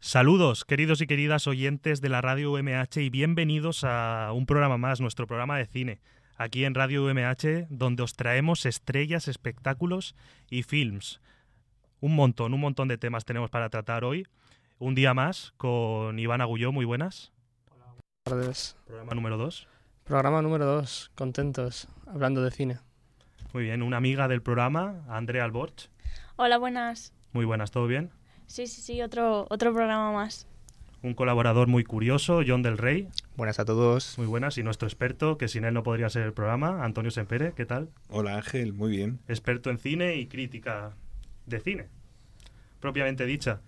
[0.00, 5.00] Saludos, queridos y queridas oyentes de la Radio UMH y bienvenidos a un programa más,
[5.00, 6.00] nuestro programa de cine,
[6.36, 10.14] aquí en Radio UMH, donde os traemos estrellas, espectáculos
[10.48, 11.20] y films.
[12.00, 14.24] Un montón, un montón de temas tenemos para tratar hoy.
[14.78, 17.32] Un día más con Iván Agulló, muy buenas.
[17.68, 18.76] Buenas tardes.
[18.86, 19.68] Programa número 2.
[20.04, 22.78] Programa número 2, contentos, hablando de cine.
[23.52, 25.90] Muy bien, una amiga del programa, Andrea Alborch.
[26.36, 27.12] Hola, buenas.
[27.32, 28.12] Muy buenas, ¿todo bien?
[28.48, 30.46] Sí, sí, sí, otro, otro programa más.
[31.02, 33.08] Un colaborador muy curioso, John del Rey.
[33.36, 34.18] Buenas a todos.
[34.18, 34.58] Muy buenas.
[34.58, 37.52] Y nuestro experto, que sin él no podría ser el programa, Antonio Sempere.
[37.52, 37.90] ¿Qué tal?
[38.08, 39.20] Hola Ángel, muy bien.
[39.28, 40.96] Experto en cine y crítica
[41.46, 41.88] de cine,
[42.80, 43.60] propiamente dicha.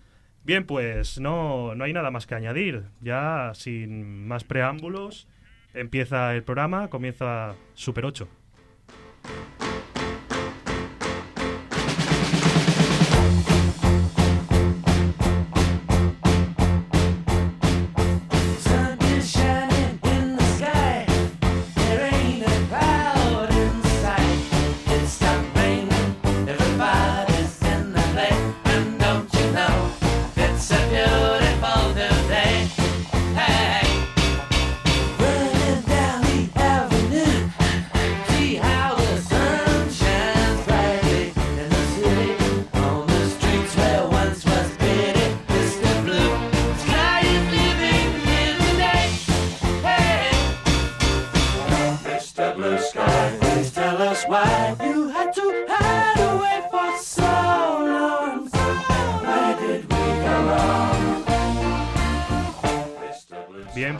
[0.43, 2.83] Bien, pues no, no hay nada más que añadir.
[3.01, 5.27] Ya sin más preámbulos,
[5.73, 8.27] empieza el programa, comienza Super 8.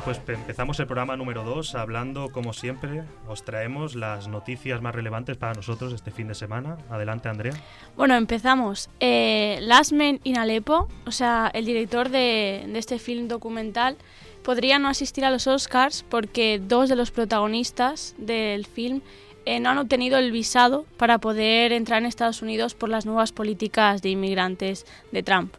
[0.03, 5.37] Pues empezamos el programa número 2 hablando, como siempre, os traemos las noticias más relevantes
[5.37, 6.77] para nosotros este fin de semana.
[6.89, 7.53] Adelante, Andrea.
[7.95, 8.89] Bueno, empezamos.
[8.99, 13.97] Eh, Last Man in Aleppo, o sea, el director de, de este film documental,
[14.43, 19.01] podría no asistir a los Oscars porque dos de los protagonistas del film
[19.45, 23.31] eh, no han obtenido el visado para poder entrar en Estados Unidos por las nuevas
[23.31, 25.55] políticas de inmigrantes de Trump.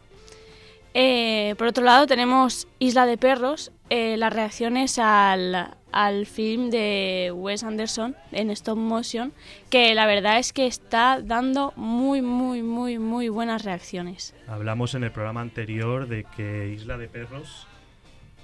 [0.93, 7.31] Eh, por otro lado, tenemos Isla de Perros, eh, las reacciones al, al film de
[7.33, 9.33] Wes Anderson en stop motion,
[9.69, 14.35] que la verdad es que está dando muy, muy, muy, muy buenas reacciones.
[14.47, 17.67] Hablamos en el programa anterior de que Isla de Perros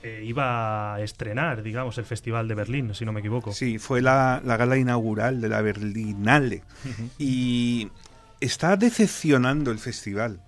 [0.02, 3.52] eh, iba a estrenar, digamos, el Festival de Berlín, si no me equivoco.
[3.52, 6.64] Sí, fue la, la gala inaugural de la Berlinale.
[7.20, 7.90] y
[8.40, 10.40] está decepcionando el festival.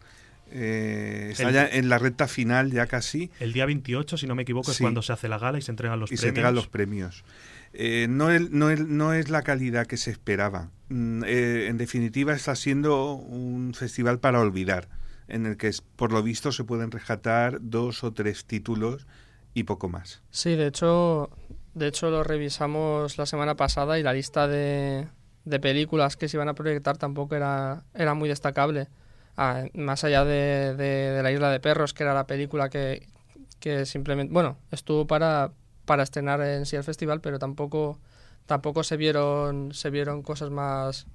[0.52, 3.32] Eh, está El- ya en la recta final, ya casi.
[3.40, 5.72] El día 28, si no me equivoco, es cuando se hace la gala y se
[5.72, 6.30] entregan los y se premios.
[6.32, 7.24] entregan los premios.
[7.74, 10.70] Eh, no, el- no, el- no es la calidad que se esperaba.
[10.90, 14.90] Mm, eh, en definitiva, está siendo un festival para olvidar,
[15.30, 19.08] en el que, por lo visto, se pueden rescatar dos o tres títulos
[19.54, 20.22] y poco más.
[20.32, 21.30] Sí, de hecho,
[21.74, 25.08] de hecho lo revisamos la semana pasada y la lista de,
[25.46, 28.90] de películas que se iban a proyectar tampoco era, era muy destacable.
[29.38, 33.08] Ah, más allá de, de- de La Isla de Perros, que era la película que,
[33.60, 35.52] que simplemente, bueno, estuvo para,
[35.86, 38.00] para estrenar en sí el festival, pero tampoco,
[38.46, 41.08] tampoco se vieron, se vieron cosas más,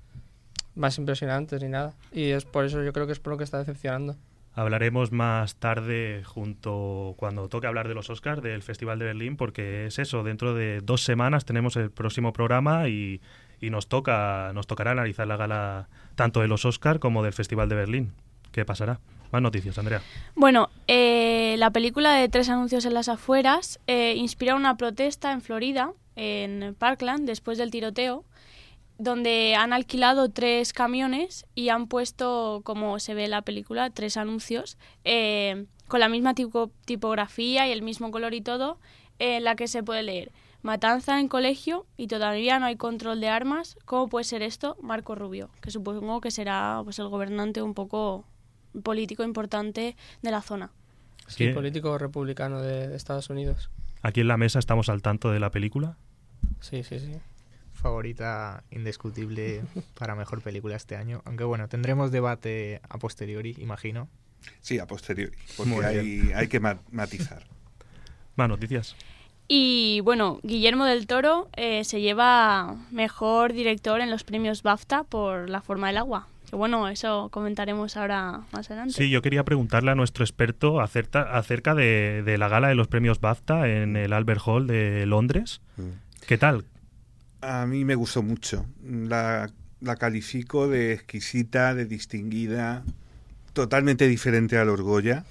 [0.74, 1.92] más impresionantes ni nada.
[2.12, 4.16] Y es por eso yo creo que es por lo que está decepcionando.
[4.54, 9.84] Hablaremos más tarde junto cuando toque hablar de los Oscars del Festival de Berlín porque
[9.86, 13.20] es eso, dentro de dos semanas tenemos el próximo programa y,
[13.60, 17.68] y nos toca nos tocará analizar la gala tanto de los Oscars como del Festival
[17.68, 18.12] de Berlín.
[18.50, 18.98] ¿Qué pasará?
[19.32, 20.02] Más noticias, Andrea.
[20.34, 25.42] Bueno, eh, la película de Tres anuncios en las afueras eh, inspira una protesta en
[25.42, 28.24] Florida, en Parkland, después del tiroteo,
[28.98, 34.16] donde han alquilado tres camiones y han puesto, como se ve en la película, tres
[34.16, 38.78] anuncios eh, con la misma tipo- tipografía y el mismo color y todo,
[39.18, 43.28] en la que se puede leer Matanza en colegio y todavía no hay control de
[43.28, 43.76] armas.
[43.84, 44.76] ¿Cómo puede ser esto?
[44.82, 48.24] Marco Rubio, que supongo que será pues el gobernante un poco
[48.82, 50.70] político importante de la zona.
[51.28, 51.52] Sí, ¿Qué?
[51.54, 53.70] político republicano de, de Estados Unidos.
[54.02, 55.96] Aquí en la mesa estamos al tanto de la película.
[56.60, 57.12] Sí, sí, sí.
[57.72, 59.62] favorita indiscutible
[59.98, 61.22] para mejor película este año.
[61.24, 64.08] Aunque bueno, tendremos debate a posteriori, imagino.
[64.60, 67.44] Sí, a posteriori, porque hay, hay que ma- matizar.
[68.36, 68.94] Más noticias.
[69.48, 75.48] Y bueno, Guillermo del Toro eh, se lleva mejor director en los premios BAFTA por
[75.48, 76.26] La forma del agua.
[76.50, 78.94] Que bueno, eso comentaremos ahora más adelante.
[78.94, 82.88] Sí, yo quería preguntarle a nuestro experto acerca, acerca de, de la gala de los
[82.88, 85.60] premios BAFTA en el Albert Hall de Londres.
[86.26, 86.64] ¿Qué tal?
[87.40, 88.66] A mí me gustó mucho.
[88.82, 89.50] La,
[89.80, 92.84] la califico de exquisita, de distinguida,
[93.52, 95.24] totalmente diferente al Orgoya.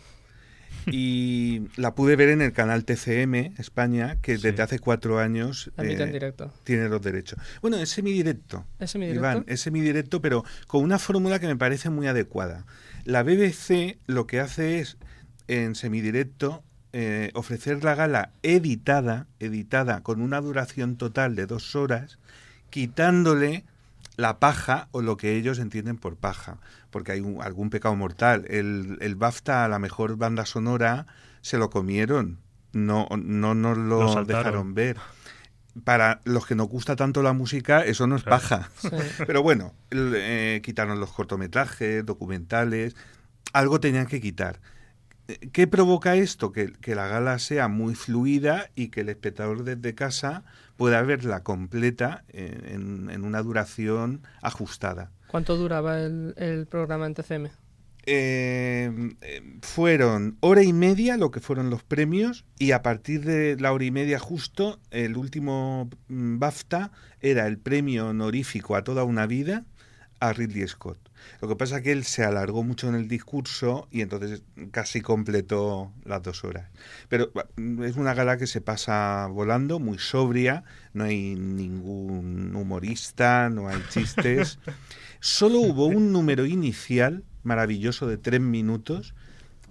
[0.92, 4.44] y la pude ver en el canal TCM España, que Sí.
[4.44, 6.54] desde hace cuatro años eh, directo.
[6.63, 7.39] tiene los derechos.
[7.62, 8.66] Bueno, es semidirecto.
[8.80, 9.19] ¿Es semidirecto?
[9.27, 12.66] Iván, es semidirecto, pero con una fórmula que me parece muy adecuada.
[13.04, 14.98] La BBC lo que hace es,
[15.48, 16.63] en semidirecto,
[16.94, 22.19] eh, ofrecer la gala editada, editada con una duración total de dos horas,
[22.69, 23.63] quitándole
[24.18, 26.58] la paja o lo que ellos entienden por paja,
[26.90, 28.46] porque hay un- algún pecado mortal.
[28.50, 31.08] El, el BAFTA a la mejor banda sonora
[31.42, 32.40] se lo comieron,
[32.74, 34.98] no, no nos lo, dejaron ver.
[35.84, 38.42] Para los que nos gusta tanto la música, eso no es Claro.
[38.42, 38.70] paja.
[38.80, 38.90] Sí.
[39.28, 42.96] Pero bueno, eh, quitaron los cortometrajes, documentales,
[43.52, 44.62] algo tenían que quitar.
[45.52, 46.52] ¿Qué provoca esto?
[46.52, 50.44] Que, que la gala sea muy fluida y que el espectador desde casa
[50.77, 55.12] pueda verla completa en, en una duración ajustada.
[55.27, 57.50] ¿Cuánto duraba el, el programa en TCM?
[58.07, 58.92] Eh,
[59.22, 63.74] eh, fueron hora y media lo que fueron los premios y a partir de la
[63.74, 69.25] hora y media justo el último mm, BAFTA era el premio honorífico a toda una
[69.25, 69.66] vida
[70.19, 71.05] a Ridley Scott.
[71.42, 75.01] Lo que pasa es que él se alargó mucho en el discurso y entonces casi
[75.01, 76.69] completó las dos horas.
[77.10, 77.31] Pero
[77.83, 80.63] es una gala que se pasa volando, muy sobria,
[80.94, 84.60] no hay ningún humorista, no hay chistes.
[85.19, 89.13] Solo hubo un número inicial maravilloso de tres minutos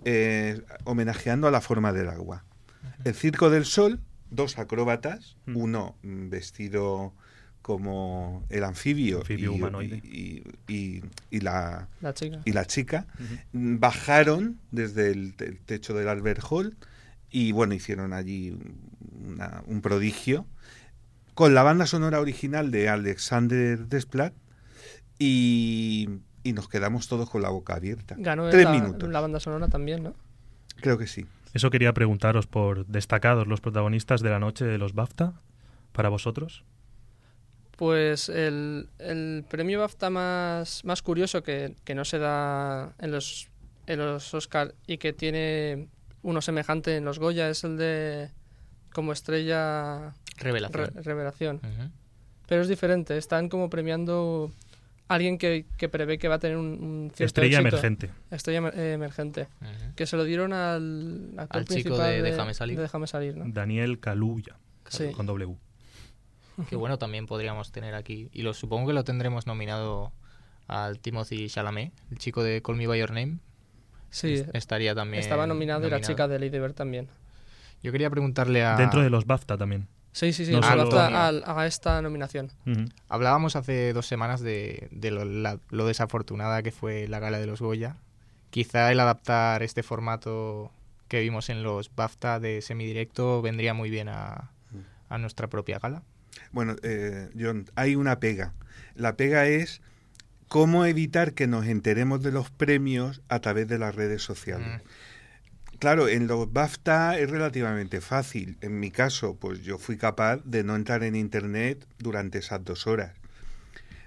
[0.04, 2.44] eh, homenajeando a la forma del agua.
[3.04, 4.00] El Circo del Sol,
[4.30, 5.56] dos acróbatas, Mm.
[5.56, 7.12] uno mm, vestido
[7.64, 9.96] como el anfibio, Anfibio y, humanoide.
[10.04, 12.42] y- y- y la, La chica.
[12.44, 13.06] y la chica,
[13.54, 16.76] mm, bajaron desde el, te- el techo del Albert Hall
[17.30, 18.54] y bueno, hicieron allí
[19.26, 20.44] una- un prodigio
[21.32, 24.34] con la banda sonora original de Alexander Desplat
[25.18, 26.08] y,
[26.42, 28.14] y nos quedamos todos con la boca abierta.
[28.18, 29.08] Ganó Tres la, minutos.
[29.08, 30.14] la banda sonora también, ¿no?
[30.82, 31.24] Creo que sí.
[31.54, 35.32] Eso quería preguntaros por destacados los protagonistas de la noche de los BAFTA
[35.92, 36.62] para vosotros.
[37.76, 43.48] Pues el, el premio BAFTA más, más curioso que, que no se da en los,
[43.86, 45.88] en los Oscar y que tiene
[46.22, 48.30] uno semejante en los Goya es el de
[48.92, 50.86] como estrella Revelación.
[50.94, 51.60] re- revelación.
[52.46, 54.52] Pero es diferente, están como premiando
[55.08, 57.68] a alguien que, que prevé que va a tener un, un cierto Estrella éxito.
[57.76, 58.10] emergente.
[58.30, 59.48] Estrella eh, emergente.
[59.96, 62.76] Que se lo dieron al actor Al chico principal de Déjame salir.
[62.76, 63.44] de Déjame salir, ¿no?
[63.48, 64.56] Daniel Kaluuya,
[64.88, 65.10] Sí.
[65.12, 65.56] con W.
[66.68, 68.28] Que bueno, también podríamos tener aquí.
[68.32, 70.12] Y lo supongo que lo tendremos nominado
[70.68, 73.38] al Timothy Chalamet, el chico de Call Me By Your Name.
[74.10, 75.20] Sí, Es- Estaría también.
[75.22, 77.08] estaba nominado, y la chica de Lady Bird también.
[77.82, 78.76] Yo quería preguntarle a.
[78.76, 79.88] Dentro de los BAFTA también.
[80.12, 82.52] Sí, sí, sí, No solo- adapta al- a esta nominación.
[83.08, 87.46] Hablábamos hace dos semanas de, de lo, la- lo desafortunada que fue la gala de
[87.46, 87.96] los Goya.
[88.50, 90.70] Quizá el adaptar este formato
[91.08, 94.52] que vimos en los BAFTA de semidirecto vendría muy bien a,
[95.08, 96.02] a nuestra propia gala.
[96.54, 98.54] Bueno, eh, John, hay una pega.
[98.94, 99.82] La pega es
[100.46, 104.80] cómo evitar que nos enteremos de los premios a través de las redes sociales.
[105.80, 108.56] Claro, en los BAFTA es relativamente fácil.
[108.60, 112.86] En mi caso, pues yo fui capaz de no entrar en Internet durante esas dos
[112.86, 113.12] horas.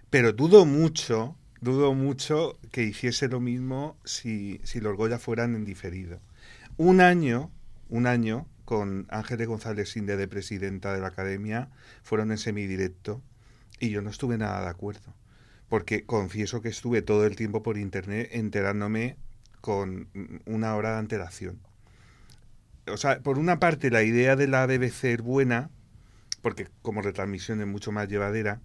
[0.09, 5.65] Pero dudo mucho, dudo mucho que hiciese lo mismo si, si los Goya fueran en
[5.65, 6.21] diferido.
[6.77, 7.51] Un año,
[7.89, 11.69] un año, con Ángeles González Sinde de presidenta de la Academia,
[12.03, 13.23] fueron en semidirecto
[13.79, 15.15] y yo no estuve nada de acuerdo.
[15.69, 19.15] Porque confieso que estuve todo el tiempo por Internet enterándome
[19.61, 20.09] con
[20.45, 21.61] una hora de antelación.
[22.91, 25.69] O sea, por una parte la idea de la BBC es buena,
[26.41, 28.59] porque como retransmisión es mucho más llevadera,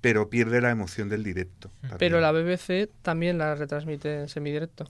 [0.00, 1.70] pero pierde la emoción del directo.
[1.80, 1.98] también.
[1.98, 4.88] Pero la BBC también la retransmite en semidirecto.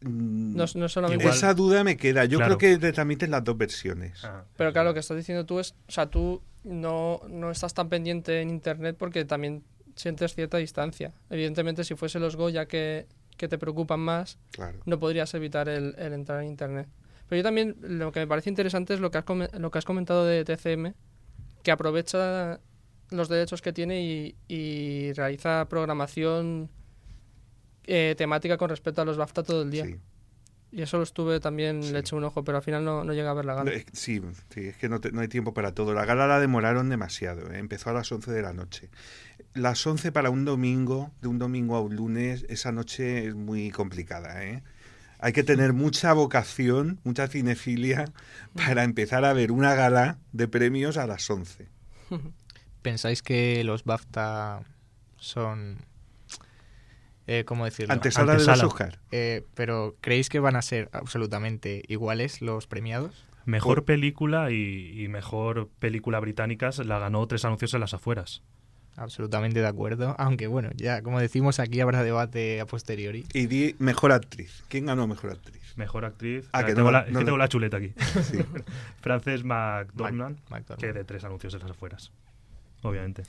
[0.00, 1.24] Mm, No, no solamente...
[1.24, 1.36] Igual.
[1.36, 2.24] Esa duda me queda.
[2.24, 2.58] Yo Claro.
[2.58, 4.24] creo que retransmiten las dos versiones.
[4.24, 5.74] Ah, Pero claro, lo que estás diciendo tú es...
[5.88, 9.62] O sea, tú no, no estás tan pendiente en Internet porque también
[9.96, 11.12] sientes cierta distancia.
[11.30, 14.78] Evidentemente, si fuese los Goya que, que te preocupan más, Claro.
[14.86, 16.88] no podrías evitar el, el entrar en Internet.
[17.28, 19.78] Pero yo también, lo que me parece interesante es lo que has, come- lo que
[19.78, 20.94] has comentado de TCM,
[21.62, 22.60] que aprovecha
[23.10, 26.70] los derechos que tiene y, y realiza programación
[27.86, 29.86] eh, temática con respecto a los BAFTA todo el día.
[29.86, 29.96] Sí.
[30.74, 31.92] Y eso lo estuve también, Sí.
[31.92, 33.70] le eché un ojo, pero al final no, no llega a ver la gala.
[33.72, 35.92] es- sí, sí, es que no, te- no hay tiempo para todo.
[35.92, 37.52] La gala la demoraron demasiado.
[37.52, 37.58] ¿eh?
[37.58, 38.88] Empezó a las 11 de la noche.
[39.52, 43.70] Las 11 para un domingo, de un domingo a un lunes, esa noche es muy
[43.70, 44.42] complicada.
[44.46, 44.62] ¿eh?
[45.18, 48.06] Hay que tener mucha vocación, mucha cinefilia
[48.54, 51.68] para empezar a ver una gala de premios a las 11.
[52.82, 54.62] ¿Pensáis que los BAFTA
[55.18, 55.76] son
[57.26, 57.92] eh, ¿cómo decirlo?
[57.94, 58.68] Antesala de los Antesala.
[58.68, 58.98] Oscar.
[59.10, 63.24] Eh, pero ¿creéis que van a ser absolutamente iguales los premiados?
[63.44, 68.42] Mejor Por- película y, y mejor película británicas la ganó Tres anuncios en las afueras.
[68.94, 73.24] Absolutamente de acuerdo, aunque bueno, ya como decimos aquí habrá debate a posteriori.
[73.32, 74.62] Y di mejor actriz.
[74.68, 75.62] ¿Quién ganó mejor actriz?
[75.76, 76.44] Mejor actriz.
[76.52, 77.94] Ah, Ah, que tengo, no- la, es no tengo la chuleta aquí.
[78.22, 78.38] Sí.
[79.00, 80.76] Frances McDormand, Mac- McDormand.
[80.80, 82.12] que de Tres anuncios en las afueras.
[82.82, 83.22] Obviamente.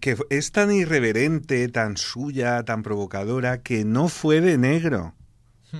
[0.00, 5.14] Que es tan irreverente, tan suya, tan provocadora, que no fue de negro.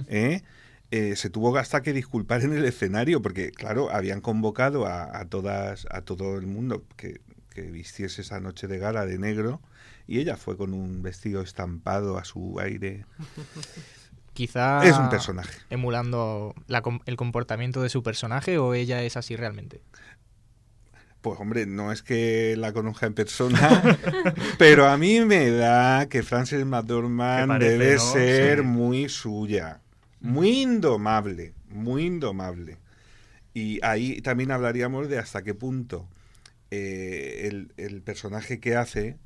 [0.09, 0.42] ¿eh?
[0.90, 5.25] Eh, se tuvo hasta que disculpar en el escenario, porque, claro, habían convocado a, a
[5.26, 9.61] todas, a todo el mundo que, que vistiese esa noche de gala de negro,
[10.07, 13.07] y ella fue con un vestido estampado a su aire.
[14.35, 15.59] Quizá Es un personaje.
[15.69, 19.83] emulando la el comportamiento de su personaje o ella es así realmente.
[21.22, 23.96] Pues hombre, no es que la conozca en persona,
[24.58, 28.00] pero a mí me da que Frances McDormand parece, debe ¿no?
[28.00, 28.64] ser Sí.
[28.64, 29.80] muy suya,
[30.20, 32.78] muy indomable, muy indomable.
[33.54, 36.08] Y ahí también hablaríamos de hasta qué punto
[36.70, 39.16] eh, el, el personaje que hace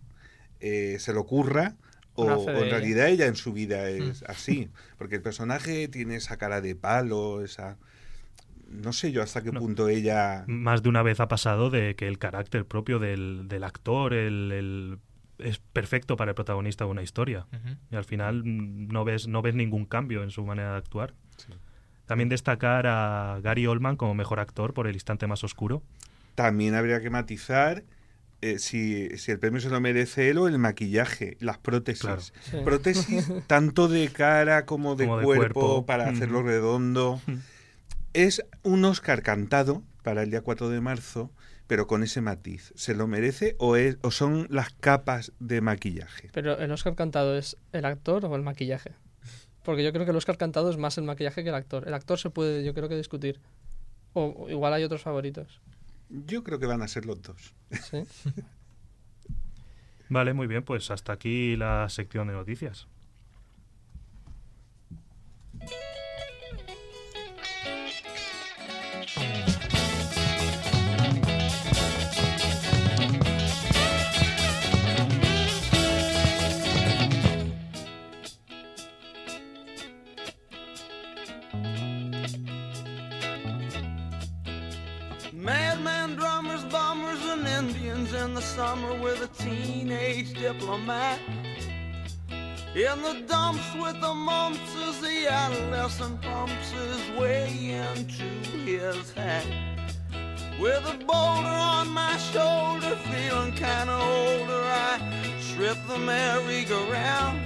[0.60, 1.76] eh, se lo ocurra
[2.14, 4.68] o, en realidad ella en su vida es así.
[4.98, 7.76] Porque el personaje tiene esa cara de palo, esa...
[8.68, 9.60] No sé yo hasta qué No.
[9.60, 10.44] punto ella...
[10.48, 14.52] Más de una vez ha pasado de que el carácter propio del, del actor el,
[14.52, 14.98] el-
[15.38, 17.46] es perfecto para el protagonista de una historia.
[17.90, 21.14] Y al final mm, no ves, no ves ningún cambio en su manera de actuar.
[22.06, 25.82] También destacar a Gary Oldman como mejor actor por El instante más oscuro.
[26.36, 27.82] También habría que matizar
[28.42, 32.02] eh, si, si el premio se lo merece él o el maquillaje, las prótesis.
[32.02, 32.20] Claro.
[32.20, 32.56] Sí.
[32.64, 37.20] Prótesis tanto de cara como de, Como de cuerpo, para hacerlo redondo.
[38.16, 41.30] Es un Oscar cantado para el día 4 de marzo,
[41.66, 42.72] pero con ese matiz.
[42.74, 46.30] ¿Se lo merece o, es, o son las capas de maquillaje?
[46.32, 48.92] Pero el Oscar cantado es el actor o el maquillaje.
[49.62, 51.86] Porque yo creo que el Oscar cantado es más el maquillaje que el actor.
[51.86, 53.38] El actor se puede, yo creo que discutir.
[54.14, 55.60] O o igual hay otros favoritos.
[56.08, 57.52] Yo creo que van a ser los dos.
[57.70, 58.02] ¿sí?
[60.08, 62.88] Vale, muy bien, pues hasta aquí la sección de noticias.
[88.54, 91.18] Summer with a teenage diplomat.
[92.74, 98.28] In the dumps with the mumps as the adolescent pumps his way into
[98.64, 99.46] his hat.
[100.60, 105.00] With a boulder on my shoulder, feeling kinda older, I
[105.54, 107.40] trip the merry-go-round.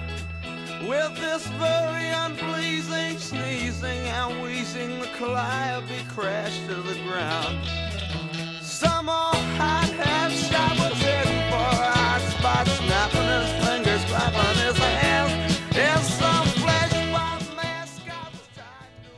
[0.86, 7.89] With this very unpleasing sneezing and wheezing, the calliope crashed to the ground.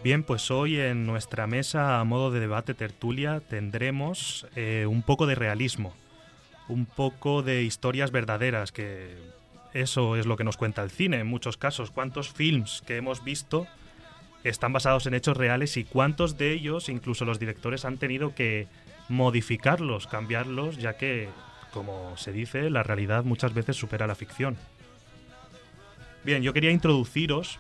[0.02, 5.28] Bien, pues hoy en nuestra mesa a modo de debate tertulia tendremos eh, un poco
[5.28, 5.94] de realismo,
[6.66, 9.16] un poco de historias verdaderas, que
[9.74, 11.92] eso es lo que nos cuenta el cine en muchos casos.
[11.92, 13.68] ¿Cuántos films que hemos visto
[14.42, 18.66] están basados en hechos reales y cuántos de ellos, incluso los directores, han tenido que
[19.08, 21.28] modificarlos, cambiarlos, ya que,
[21.72, 24.56] como se dice, la realidad muchas veces supera la ficción?
[26.24, 27.58] Bien, yo quería introduciros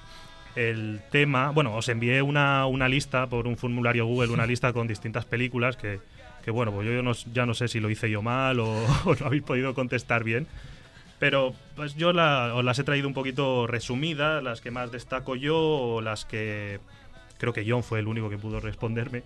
[0.54, 1.50] el tema.
[1.50, 5.76] Bueno, os envié una, una lista por un formulario Google, una lista con distintas películas
[5.76, 5.98] que,
[6.44, 8.66] que bueno, pues yo no- ya no sé si lo hice yo mal o,
[9.04, 10.46] o habéis podido contestar bien.
[11.18, 15.56] Pero pues yo os las he traído un poquito resumidas, las que más destaco yo,
[15.56, 16.80] o las que
[17.38, 19.22] creo que John fue el único que pudo responderme,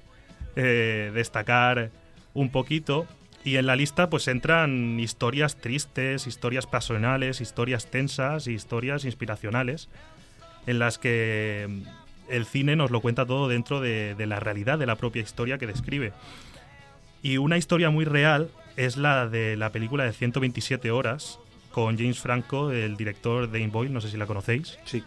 [0.56, 1.90] eh, destacar
[2.37, 3.07] un poquito.
[3.45, 9.88] Y en la lista pues entran historias tristes, historias pasionales, historias tensas y historias inspiracionales
[10.66, 14.78] en las que mm, el cine nos lo cuenta todo dentro de, de la realidad
[14.78, 16.12] de la propia historia que describe.
[17.23, 21.38] Y una historia muy real es la de la película de 127 horas
[21.71, 24.78] con James Franco, el director de Boyle, no sé si la conocéis.
[24.85, 25.02] Sí.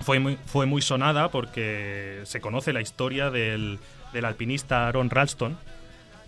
[0.00, 3.78] Fue muy, fue muy sonada porque se conoce la historia del,
[4.12, 5.58] del alpinista Aaron Ralston,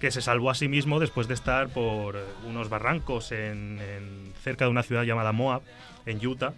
[0.02, 4.70] que se salvó a sí mismo después de estar por unos barrancos en- cerca de
[4.72, 5.62] una ciudad llamada Moab,
[6.06, 6.54] en Utah.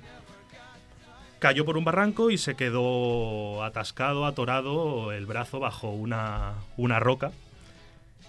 [1.41, 7.33] Cayó por un barranco y se quedó atascado, atorado, el brazo bajo una, una roca.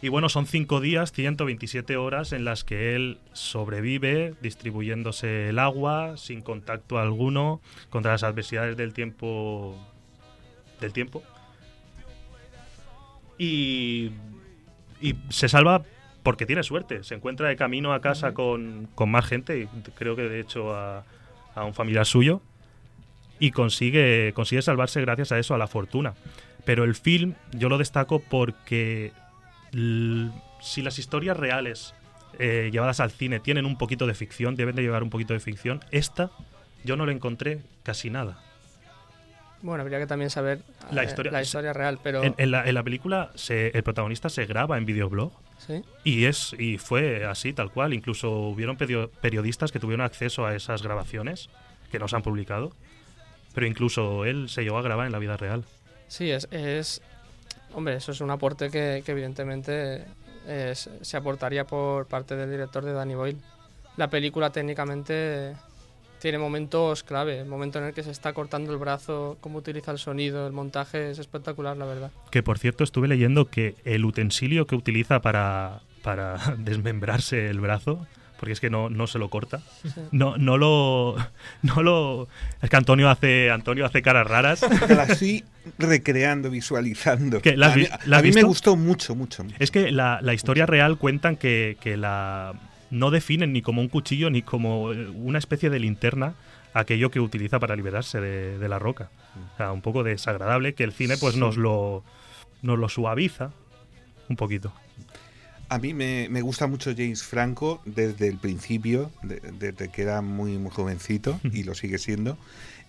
[0.02, 6.18] Y bueno, son cinco días, 127 horas en las que él sobrevive distribuyéndose el agua
[6.18, 9.78] sin contacto alguno contra las adversidades del tiempo
[10.82, 11.24] del tiempo
[13.38, 14.12] y,
[15.10, 15.84] y se salva
[16.24, 17.04] porque tiene suerte.
[17.04, 20.76] Se encuentra de camino a casa con, con más gente, y creo que de hecho
[20.76, 21.04] a,
[21.54, 22.42] a un familiar suyo,
[23.40, 26.14] y consigue, consigue salvarse gracias a eso, a la fortuna.
[26.64, 29.12] Pero el film yo lo destaco porque
[30.62, 31.94] si las historias reales
[32.40, 35.40] eh, llevadas al cine tienen un poquito de ficción, deben de llevar un poquito de
[35.40, 36.32] ficción, esta
[36.84, 38.40] yo no le encontré casi nada.
[39.66, 40.60] Bueno, habría que también saber
[40.92, 42.24] La eh, historia- la historia real, pero...
[42.24, 45.32] En, en la, en la película se- el protagonista se graba en videoblog
[45.66, 45.82] ¿sí?
[46.04, 47.94] Y es y fue así, tal cual.
[47.94, 51.50] Incluso hubieron perio- periodistas que tuvieron acceso a esas grabaciones
[51.92, 52.72] que no se han publicado.
[53.56, 55.64] Pero incluso él se llegó a grabar en la vida real.
[56.08, 57.02] Sí, es, es...
[57.74, 60.06] Hombre, eso es un aporte que, que evidentemente
[60.48, 63.38] es- se aportaría por parte del director de Danny Boyle.
[63.98, 65.56] La película técnicamente
[66.26, 69.92] tiene momentos clave, el momento en el que se está cortando el brazo, cómo utiliza
[69.92, 72.10] el sonido, el montaje es espectacular, la verdad.
[72.32, 78.08] Que por cierto estuve leyendo que el utensilio que utiliza para, para desmembrarse el brazo,
[78.40, 79.62] porque es que no, no se lo corta,
[80.12, 81.16] no, no lo.
[81.62, 82.28] No lo.
[82.60, 84.62] Es que Antonio hace, Antonio hace caras raras.
[84.88, 85.44] Que la estoy
[85.78, 87.40] recreando, visualizando.
[87.40, 89.44] ¿Qué, la has a mí, vi- la has a mí me gustó mucho, mucho.
[89.44, 89.56] mucho.
[89.60, 92.54] Es que la, la historia real cuentan que, que la
[92.92, 96.36] no definen ni como un cuchillo ni como eh, una especie de linterna
[96.74, 99.10] aquello que utiliza para liberarse de, de la roca.
[99.54, 102.04] O sea, un poco desagradable que el cine pues nos lo
[102.62, 103.52] nos lo suaviza
[104.30, 104.74] un poquito.
[105.68, 110.22] A mí me, me gusta mucho James Franco desde el principio, de- desde que era
[110.22, 112.38] muy, muy jovencito y lo sigue siendo.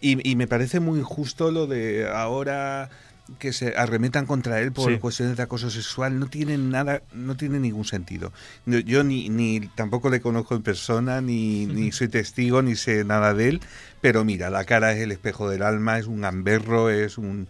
[0.00, 2.90] Y, y me parece muy injusto lo de ahora
[3.38, 4.98] que se arremetan contra él por Sí.
[4.98, 6.18] cuestiones de acoso sexual.
[6.18, 8.32] No tiene nada, no tiene ningún sentido.
[8.66, 13.04] No, Yo ni, ni tampoco le conozco en persona, ni, ni soy testigo, ni sé
[13.04, 13.60] nada de él.
[14.00, 17.48] Pero mira, la cara es el espejo del alma, es un gamberro, es un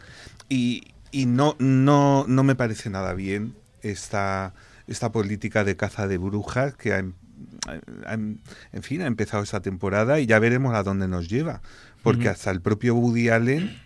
[0.49, 4.54] y, y no, no, no me parece nada bien esta,
[4.87, 7.12] esta política de caza de brujas que ha, em-
[8.06, 8.39] ha em-
[8.73, 11.60] en fin, ha empezado esta temporada y ya veremos a dónde nos lleva.
[12.02, 13.76] Porque hasta el propio Woody Allen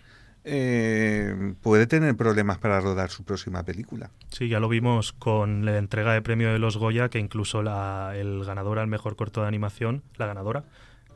[0.43, 4.09] eh, puede tener problemas para rodar su próxima película.
[4.29, 8.13] Sí, ya lo vimos con la entrega de premio de los Goya, que incluso la,
[8.15, 10.63] el ganador al mejor corto de animación, la ganadora,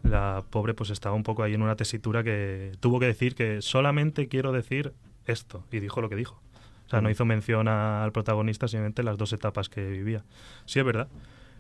[0.03, 3.61] la pobre, pues estaba un poco ahí en una tesitura que tuvo que decir que
[3.61, 4.93] solamente quiero decir
[5.25, 6.39] esto, y dijo lo que dijo.
[6.85, 10.23] O sea, no hizo mención a- al protagonista, simplemente las dos etapas que vivía.
[10.65, 11.07] Sí, es verdad.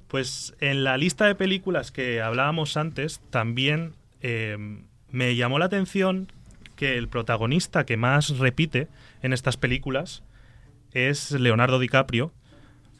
[0.07, 4.55] Pues en la lista de películas que hablábamos antes, también eh,
[5.09, 6.31] me llamó la atención
[6.75, 8.87] que el protagonista que más repite
[9.21, 10.23] en estas películas
[10.91, 12.33] es Leonardo DiCaprio.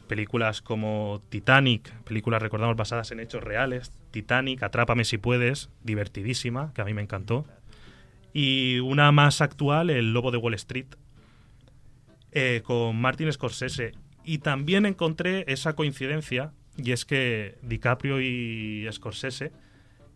[0.08, 3.92] Películas como Titanic, películas recordamos basadas en hechos reales.
[4.10, 7.44] Titanic, Atrápame si puedes, divertidísima, que a mí me encantó.
[8.32, 10.86] Y una más actual, El Lobo de Wall Street,
[12.32, 13.92] eh, con Martin Scorsese.
[14.24, 19.52] Y también encontré esa coincidencia, y es que DiCaprio y Scorsese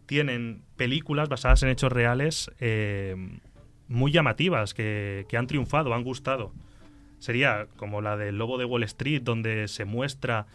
[0.07, 3.17] tienen películas basadas en hechos reales eh,
[3.91, 6.53] muy llamativas, que, que han triunfado, han gustado.
[7.19, 10.47] Sería como la del Lobo de Wall Street, donde se muestra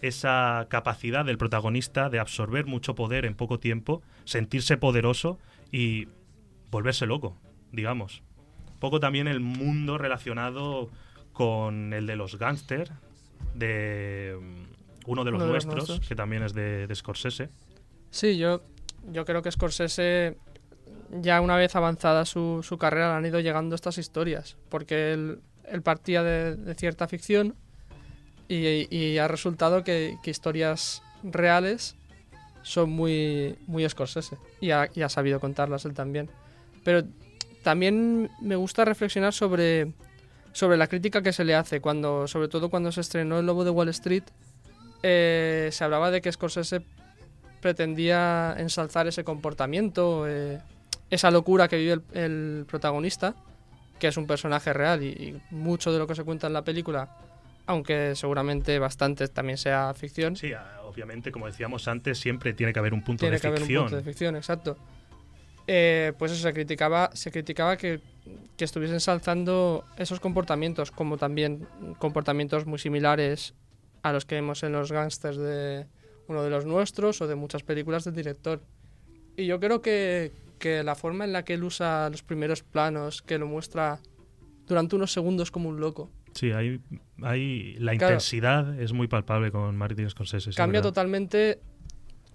[0.00, 5.38] esa capacidad del protagonista de absorber mucho poder en poco tiempo, sentirse poderoso
[5.72, 6.08] y
[6.70, 7.36] volverse loco,
[7.72, 8.22] digamos.
[8.80, 10.90] Poco también el mundo relacionado
[11.32, 12.90] con el de los gángster,
[13.54, 16.08] de mm, uno de los Uno de los nuestros, nuestros.
[16.08, 17.50] que también es de, de Scorsese.
[18.10, 18.62] Sí, yo,
[19.12, 20.36] yo creo que Scorsese,
[21.10, 25.40] ya una vez avanzada su, su carrera, le han ido llegando estas historias, porque él,
[25.64, 27.54] él partía de, de cierta ficción
[28.48, 31.96] y, y ha resultado que, que historias reales
[32.62, 36.30] son muy, muy Scorsese y ha, y ha sabido contarlas él también.
[36.84, 37.02] Pero
[37.62, 39.92] también me gusta reflexionar sobre,
[40.52, 43.64] sobre la crítica que se le hace, cuando, sobre todo cuando se estrenó El Lobo
[43.64, 44.24] de Wall Street,
[45.02, 46.82] eh, se hablaba de que Scorsese
[47.60, 50.60] pretendía ensalzar ese comportamiento, eh,
[51.10, 53.34] esa locura que vive el, el protagonista,
[53.98, 56.62] que es un personaje real y, y mucho de lo que se cuenta en la
[56.62, 57.16] película,
[57.66, 62.78] aunque seguramente bastante también sea ficción, Sí, ah, obviamente, como decíamos antes, siempre tiene que
[62.78, 64.76] haber un punto tiene de que haber un punto de ficción, exacto.
[65.66, 68.00] Eh, pues eso se criticaba, se criticaba que,
[68.56, 71.66] que estuviese ensalzando esos comportamientos, como también
[71.98, 73.54] comportamientos muy similares
[74.02, 75.86] a los que vemos en los gángsters de
[76.26, 78.60] uno de los nuestros o de muchas películas del director.
[79.36, 83.20] Y yo creo que, que la forma en la que él usa los primeros planos,
[83.22, 83.98] que lo muestra
[84.68, 86.80] durante unos segundos como un loco, Sí, hay,
[87.22, 88.14] hay la Claro.
[88.14, 90.52] intensidad es muy palpable con Martin Scorsese.
[90.52, 91.58] Cambia totalmente,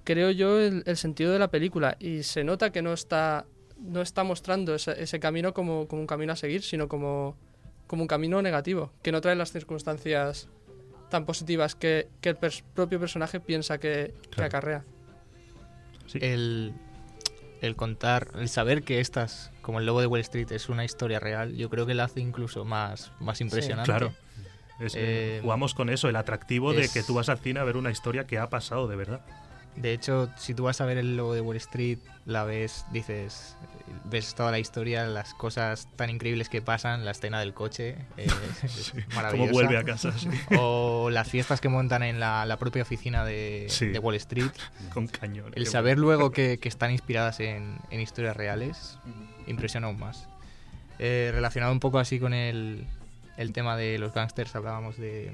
[0.03, 3.45] creo yo, el, el sentido de la película y se nota que no está,
[3.79, 7.37] no está mostrando ese, ese camino como, como un camino a seguir, sino como,
[7.87, 10.49] como un camino negativo, que no trae las circunstancias
[11.09, 14.47] tan positivas que, que el pers- propio personaje piensa que, que Claro.
[14.47, 14.85] acarrea.
[16.07, 16.19] Sí.
[16.21, 16.73] El,
[17.67, 21.19] el contar, el saber que estas, como el Lobo de Wall Street, es una historia
[21.19, 23.91] real, yo creo que la hace incluso más, más impresionante.
[23.91, 24.13] Claro.
[24.79, 27.63] Es, eh, Eh, jugamos con eso, el atractivo de que tú vas al cine a
[27.63, 29.21] ver una historia que ha pasado de verdad.
[29.75, 33.57] De hecho, si tú vas a ver el logo de Wall Street, la ves, dices,
[34.05, 38.27] ves toda la historia, las cosas tan increíbles que pasan, la escena del coche, eh,
[38.63, 39.31] es maravillosa.
[39.31, 43.25] Como vuelve a casa, sí, O las fiestas que montan en la, la propia oficina
[43.25, 43.87] de, Sí.
[43.87, 44.51] de Wall Street.
[44.93, 45.51] con cañón.
[45.55, 48.97] El saber luego que, que están inspiradas en, en historias reales
[49.47, 50.27] impresiona aún más.
[50.99, 52.87] Eh, relacionado un poco así con el,
[53.35, 55.33] el tema de los gángsters, hablábamos de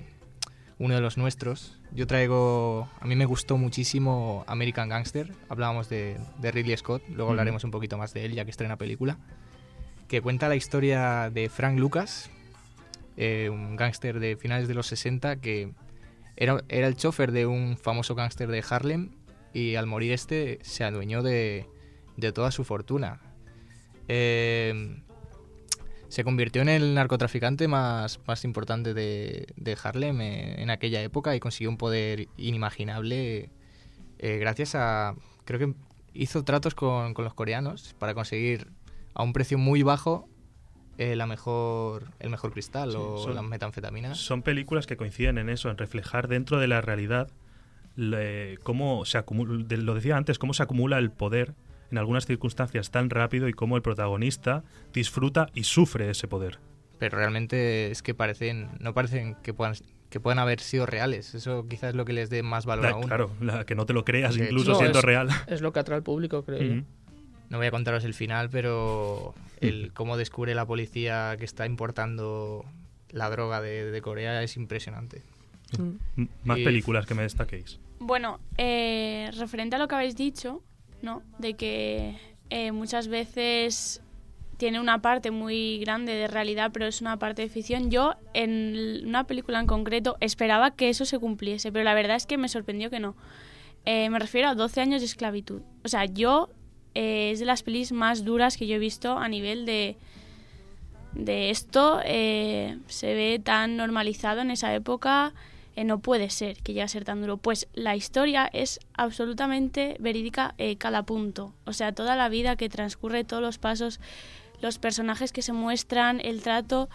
[0.82, 1.78] uno de los nuestros.
[1.94, 7.26] Yo traigo, a mí me gustó muchísimo American Gangster, hablábamos de, de Ridley Scott, luego
[7.26, 7.32] Ujú.
[7.32, 9.20] hablaremos un poquito más de él ya que estrena película,
[10.08, 12.32] que cuenta la historia de Frank Lucas,
[13.15, 15.72] eh, un gángster de finales de los 60 que
[16.36, 19.12] era, era el chofer de un famoso gángster de Harlem
[19.54, 21.67] y al morir este se adueñó de,
[22.17, 23.20] de toda su fortuna.
[24.08, 25.00] Eh,
[26.12, 31.36] se convirtió en el narcotraficante más, más importante de, de Harlem eh, en aquella época
[31.36, 33.50] y consiguió un poder inimaginable
[34.19, 35.15] eh, gracias a...
[35.45, 35.74] Creo que
[36.13, 38.67] hizo tratos con, con los coreanos para conseguir
[39.13, 40.28] a un precio muy bajo
[40.97, 44.17] eh, la mejor, el mejor cristal Sí, o las metanfetaminas.
[44.17, 47.30] Son películas que coinciden en eso, en reflejar dentro de la realidad
[47.95, 51.56] le- cómo se acumula, lo decía antes, cómo se acumula el poder
[51.91, 56.60] en algunas circunstancias tan rápido y cómo el protagonista disfruta y sufre ese poder.
[56.99, 59.73] pero realmente es que parecen no parecen que puedan
[60.10, 62.91] que puedan haber sido reales eso quizás es lo que les dé más valor Da-
[62.91, 65.30] aún claro, la- que no te lo creas incluso hecho, siendo es- real.
[65.47, 66.73] Es lo que atrae al público, creo yo.
[66.73, 66.84] Ujú.
[67.49, 72.65] no voy a contaros el final pero el cómo descubre la policía que está importando
[73.10, 75.21] la droga de, de Corea es impresionante
[75.80, 76.25] Mm.
[76.43, 77.80] Más Y- películas que me destaquéis.
[77.99, 80.62] Bueno, eh, referente a lo que habéis dicho,
[81.02, 81.24] ¿no?
[81.40, 82.18] De que
[82.50, 84.02] eh, muchas veces
[84.58, 87.90] tiene una parte muy grande de realidad, pero es una parte de ficción.
[87.90, 92.28] Yo, en una película en concreto, esperaba que eso se cumpliese, pero la verdad es
[92.28, 93.16] que me sorprendió que no.
[93.86, 95.62] Eh, me refiero a 12 años de esclavitud.
[95.84, 96.50] O sea, yo
[96.94, 99.98] eh, es de las pelis más duras que yo he visto a nivel de,
[101.14, 102.00] de esto.
[102.06, 105.34] eh, se ve tan normalizado en esa época.
[105.75, 107.38] Eh, no puede ser que llegue a ser tan duro.
[107.38, 111.53] Pues la historia es absolutamente verídica eh, cada punto.
[111.65, 113.99] O sea, toda la vida que transcurre, todos los pasos,
[114.62, 116.89] los personajes que se muestran, el trato,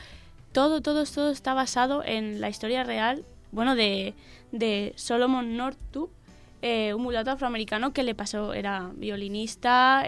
[0.53, 4.15] todo, todo, todo está basado en la historia real, bueno, de,
[4.53, 6.11] de Solomon Northup,
[6.63, 10.05] eh, un mulato afroamericano que le pasó, era violinista,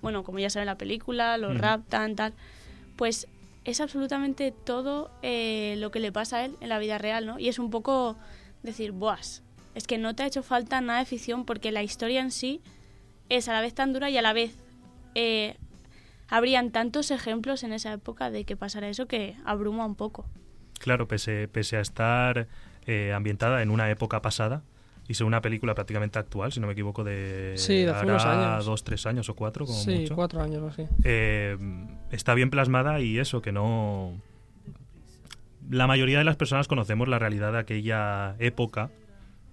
[0.00, 1.62] bueno, como ya saben la película, los Ujú.
[1.62, 2.34] rap, tan, tal.
[2.96, 3.28] Pues
[3.64, 7.38] es absolutamente todo eh, lo que le pasa a él en la vida real, ¿no?
[7.38, 8.16] Y es un poco
[8.62, 9.42] decir, buas,
[9.74, 12.60] es que no te ha hecho falta nada de ficción porque la historia en sí
[13.28, 14.56] es a la vez tan dura y a la vez
[15.14, 15.56] eh,
[16.28, 20.26] habrían tantos ejemplos en esa época de que pasara eso que abruma un poco.
[20.78, 22.48] Claro, pese, pese a estar
[22.86, 24.64] eh, ambientada en una época pasada
[25.08, 28.24] y ser una película prácticamente actual, si no me equivoco, de Sí, de hace unos
[28.24, 28.64] años.
[28.64, 30.14] dos, tres años o cuatro, como Sí, mucho.
[30.14, 30.84] cuatro años o así.
[31.04, 31.56] Eh,
[32.10, 34.12] está bien plasmada y eso, que no...
[35.70, 38.90] La mayoría de las personas conocemos la realidad de aquella época,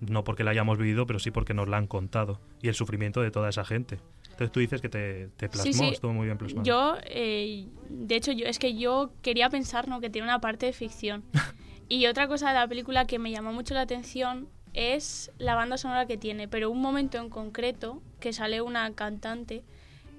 [0.01, 3.21] no porque la hayamos vivido, pero sí porque nos la han contado, y el sufrimiento
[3.21, 3.99] de toda esa gente.
[4.23, 5.85] Entonces tú dices que te, te plasmó, Sí, sí.
[5.89, 6.63] estuvo muy bien plasmado.
[6.65, 9.99] Yo, eh, de hecho, yo es que yo quería pensar ¿no?
[9.99, 11.23] que tiene una parte de ficción.
[11.89, 14.47] y otra cosa de la película que me llamó mucho la atención
[14.79, 19.63] es la banda sonora que tiene, pero un momento en concreto que sale una cantante,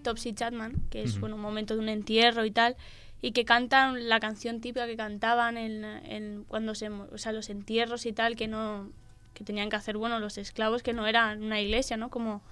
[0.02, 2.76] Topsy Chapman, que es bueno, un momento de un entierro y tal,
[3.22, 7.48] y que cantan la canción típica que cantaban en, en cuando se, o sea, los
[7.48, 8.90] entierros y tal, que no
[9.34, 12.10] que tenían que hacer bueno los esclavos que no eran una iglesia, ¿no?
[12.10, 12.42] Como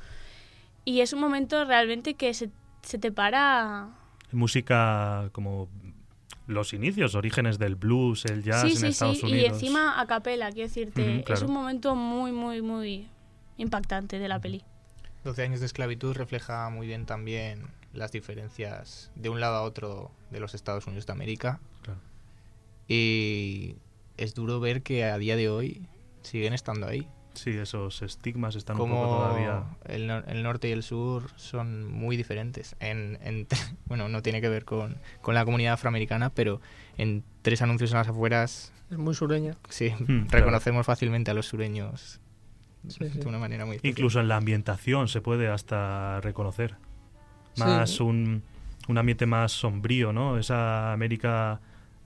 [0.84, 2.50] y es un momento realmente que se,
[2.82, 3.88] se te para
[4.32, 5.68] Música como
[6.48, 9.42] los inicios, orígenes del blues, el jazz sí, en sí, Estados sí, Unidos.
[9.42, 13.06] y encima a capela, quiero decirte, es un momento muy, muy, muy
[13.58, 14.64] impactante de la peli.
[15.24, 20.10] 12 años de esclavitud refleja muy bien también las diferencias de un lado a otro
[20.30, 21.60] de los Estados Unidos de América.
[21.82, 22.00] Claro.
[22.88, 23.76] Y
[24.16, 25.86] es duro ver que a día de hoy
[26.22, 27.06] siguen estando ahí.
[27.38, 29.64] Sí, esos estigmas están un como poco todavía...
[29.86, 32.74] el, nor- el norte y el sur son muy diferentes.
[32.80, 33.46] En, en-
[33.86, 36.60] bueno, no tiene que ver con, con la comunidad afroamericana, pero
[36.96, 39.56] en tres anuncios en las afueras, Es muy sureña.
[39.68, 40.28] sí, Hmm, claro.
[40.46, 42.20] reconocemos fácilmente a los sureños
[42.88, 43.18] Sí, sí.
[43.18, 43.92] de una manera muy especial.
[43.98, 46.76] Incluso en la ambientación se puede hasta reconocer.
[47.54, 47.62] Sí.
[47.64, 48.42] Más un,
[48.88, 50.38] un ambiente más sombrío, ¿no?
[50.38, 51.60] Esa América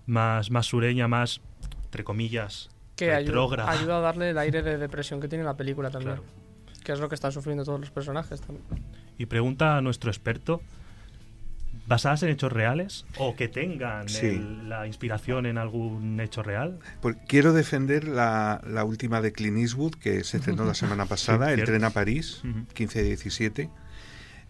[0.06, 1.40] más, más sureña, más,
[1.84, 5.90] entre comillas, Que ayuda, ayuda a darle el aire de depresión que tiene la película
[5.90, 6.16] también.
[6.16, 6.28] Claro.
[6.84, 8.64] Que es lo que están sufriendo todos los personajes también.
[9.18, 10.60] Y pregunta a nuestro experto,
[11.86, 13.04] ¿basadas en hechos reales?
[13.18, 14.26] ¿O que tengan Sí.
[14.26, 16.78] el- la inspiración en algún hecho real?
[17.00, 21.48] Pues quiero defender la, la última de Clint Eastwood, que se estrenó la semana pasada,
[21.50, 21.72] El cierto.
[21.72, 22.66] tren a París, Ujú.
[22.74, 23.70] 15-17.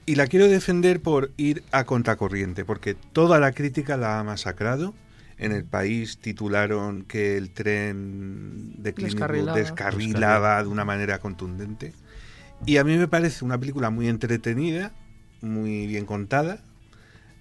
[0.05, 4.95] Y la quiero defender por ir a contracorriente, porque toda la crítica la ha masacrado.
[5.43, 9.59] En el país titularon que el tren de Clint Eastwood Descarrilaba.
[9.59, 11.93] descarrilaba de una manera contundente.
[12.65, 14.93] Y a mí me parece una película muy entretenida,
[15.41, 16.63] muy bien contada,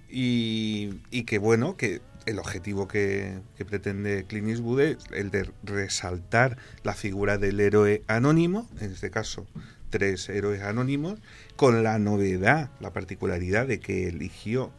[0.09, 5.51] y, y que bueno, que el objetivo que, que pretende Clint Eastwood es el de
[5.63, 9.45] resaltar la figura del héroe anónimo, en este caso
[9.91, 11.19] tres héroes anónimos,
[11.55, 14.71] con la novedad, la particularidad de que eligió,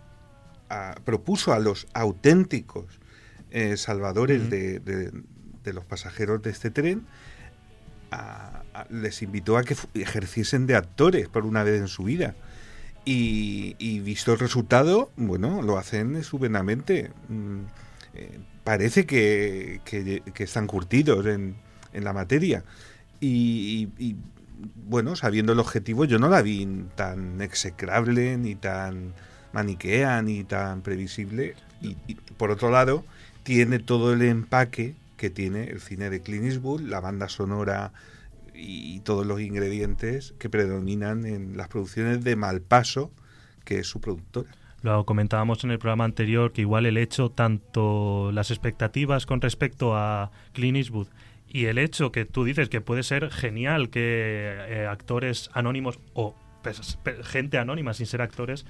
[0.71, 2.87] a- propuso a los auténticos
[3.53, 5.13] eh, salvadores de, de-
[5.65, 7.07] de los pasajeros de este tren,
[8.11, 12.35] a- a- les invitó a que ejerciesen de actores por una vez en su vida.
[13.05, 17.11] Y, y visto el resultado, bueno, lo hacen estupendamente.
[17.29, 17.59] Mm,
[18.15, 21.57] eh, parece que, que- que están curtidos en,
[21.93, 22.65] en la materia.
[23.21, 24.17] Y, y- y,
[24.87, 29.15] bueno, sabiendo el objetivo, yo no la vi tan execrable, ni tan
[29.53, 31.55] maniquea, ni tan previsible.
[31.81, 33.05] Y, y, por otro lado,
[33.43, 37.93] tiene todo el empaque que tiene el cine de Clint Eastwood, la banda sonora
[38.55, 43.11] y todos los ingredientes que predominan en las producciones de Malpaso,
[43.65, 44.51] que es su productora.
[44.83, 49.97] Lo comentábamos en el programa anterior, que igual el hecho, tanto las expectativas con respecto
[49.97, 51.07] a Clint Eastwood
[51.49, 56.35] y el hecho que tú dices que puede ser genial que eh, actores anónimos o
[57.23, 58.65] gente anónima sin ser actores,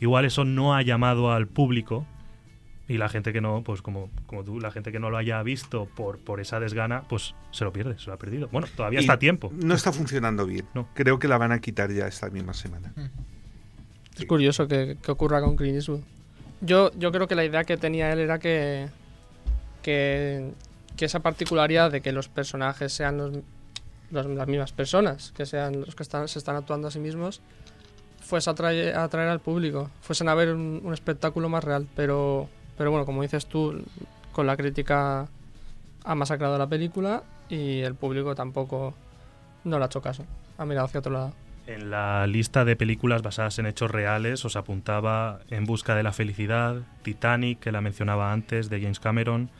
[0.00, 2.06] igual eso no ha llamado al público
[2.88, 5.42] y la gente que no, pues como, como tú, la gente que no lo haya
[5.42, 8.48] visto por, por esa desgana, pues se lo pierde, se lo ha perdido.
[8.52, 9.50] Bueno, todavía Y está a tiempo.
[9.54, 10.66] No está funcionando bien.
[10.74, 10.88] No.
[10.94, 12.92] Creo que la van a quitar ya esta misma semana.
[14.16, 16.00] Es curioso que, que ocurra con Clint Eastwood.
[16.60, 18.88] Yo, yo creo que la idea que tenía él era que,
[19.82, 20.52] que,
[20.96, 23.32] que esa particularidad de que los personajes sean los,
[24.10, 27.42] los- las mismas personas, que sean los que están, se están actuando a sí mismos,
[28.20, 31.86] fuese a atraer, a atraer al público, fuesen a ver un, un espectáculo más real.
[31.94, 33.82] Pero, pero bueno, como dices tú,
[34.32, 35.28] con la crítica
[36.04, 38.94] ha masacrado la película y el público tampoco
[39.64, 40.24] no le ha hecho caso.
[40.58, 41.32] Ha mirado hacia otro lado.
[41.66, 46.12] En la lista de películas basadas en hechos reales os apuntaba En busca de la
[46.12, 49.50] felicidad, Titanic, que la mencionaba antes, de James Cameron,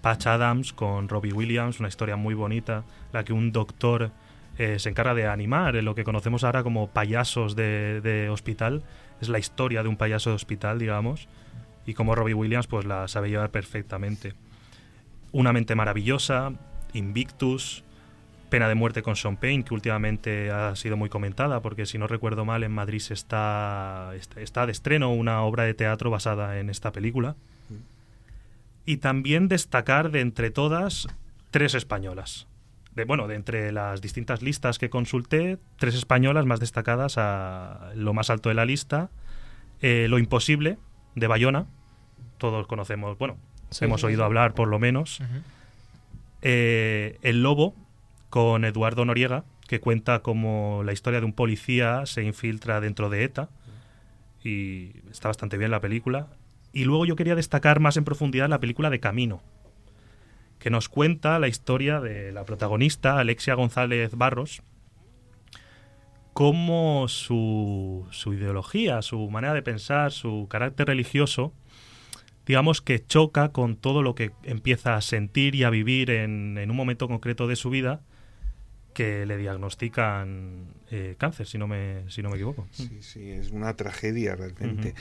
[0.00, 4.12] Patch Adams con Robbie Williams, una historia muy bonita, la que un doctor
[4.58, 8.84] eh, se encarga de animar, en lo que conocemos ahora como payasos de, de hospital.
[9.20, 11.26] Es la historia de un payaso de hospital, digamos,
[11.86, 14.34] y como Robbie Williams pues la sabe llevar perfectamente.
[15.32, 16.52] Una mente maravillosa,
[16.92, 17.82] Invictus,
[18.48, 22.06] Pena de muerte con Sean Payne, que últimamente ha sido muy comentada, porque si no
[22.06, 26.70] recuerdo mal, en Madrid se está, está- de estreno una obra de teatro basada en
[26.70, 27.34] esta película.
[28.84, 31.08] Y también destacar de entre todas
[31.50, 32.46] tres españolas.
[32.94, 38.14] De, bueno, de entre las distintas listas que consulté, tres españolas más destacadas a lo
[38.14, 39.10] más alto de la lista.
[39.82, 40.78] Eh, lo imposible,
[41.16, 41.66] de Bayona.
[42.38, 43.36] Todos conocemos, bueno,
[43.70, 44.24] Sí, hemos sí, oído sí.
[44.24, 45.20] hablar por lo menos.
[46.42, 47.74] Eh, el Lobo,
[48.30, 53.24] con Eduardo Noriega, que cuenta como la historia de un policía se infiltra dentro de
[53.24, 53.48] ETA.
[54.44, 56.28] Y está bastante bien la película.
[56.72, 59.42] Y luego yo quería destacar más en profundidad la película de Camino,
[60.60, 64.62] que nos cuenta la historia de la protagonista, Alexia González Barros,
[66.36, 71.54] cómo su, su ideología, su manera de pensar, su carácter religioso,
[72.44, 76.70] digamos que choca con todo lo que empieza a sentir y a vivir en, en
[76.70, 78.02] un momento concreto de su vida
[78.92, 82.66] que le diagnostican eh, cáncer, si no me, si no me equivoco.
[82.70, 84.94] Sí, sí, es una tragedia realmente.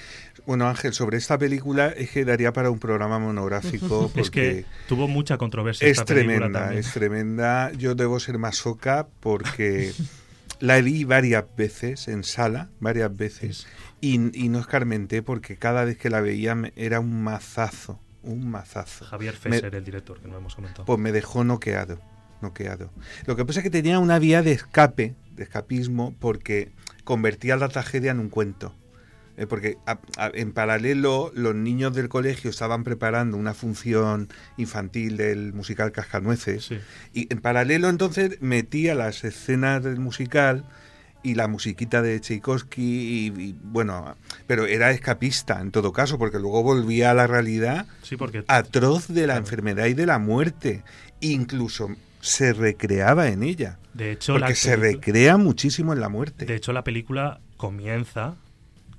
[0.46, 4.66] Bueno, Ángel, sobre esta película es que daría para un programa monográfico porque Es que
[4.88, 5.86] tuvo mucha controversia.
[5.86, 6.80] es esta película tremenda, también.
[6.80, 7.72] es tremenda.
[7.74, 9.92] Yo debo ser masoca porque
[10.60, 13.68] la vi varias veces en sala, varias veces,
[14.02, 19.06] y, y no escarmenté porque cada vez que la veía era un mazazo, un mazazo.
[19.06, 20.86] Javier Me- Fesser, el director, que no hemos comentado.
[20.86, 22.00] Pues me dejó noqueado.
[22.42, 22.92] noqueado.
[23.26, 26.72] Lo que pasa es que tenía una vía de escape, de escapismo, porque
[27.04, 28.76] convertía la tragedia en un cuento.
[29.38, 35.18] Eh, porque a- a- en paralelo los niños del colegio estaban preparando una función infantil
[35.18, 36.78] del musical Cascanueces Sí.
[37.14, 40.64] y en paralelo entonces metía las escenas del musical
[41.22, 44.16] y la musiquita de Tchaikovsky y, y, bueno,
[44.48, 49.08] pero era escapista en todo caso porque luego volvía a la realidad Sí, porque atroz
[49.08, 49.40] de la Claro.
[49.40, 50.84] enfermedad y de la muerte.
[51.20, 51.90] Incluso
[52.22, 53.80] se recreaba en ella.
[53.94, 56.46] de hecho la Porque se película- recrea muchísimo en la muerte.
[56.46, 58.36] De hecho, la película comienza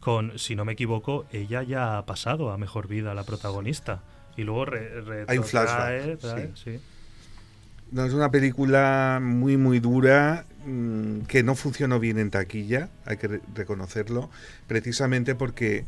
[0.07, 4.03] con, si no me equivoco, ella ya ha pasado a mejor vida, la protagonista.
[4.37, 4.89] Y luego re-
[5.27, 6.79] Hay un retrotrae, flashback, trae- sí.
[7.91, 13.17] No, es una película muy, muy dura, mm, que no funcionó bien en taquilla, hay
[13.17, 14.31] que re- reconocerlo,
[14.69, 15.85] precisamente porque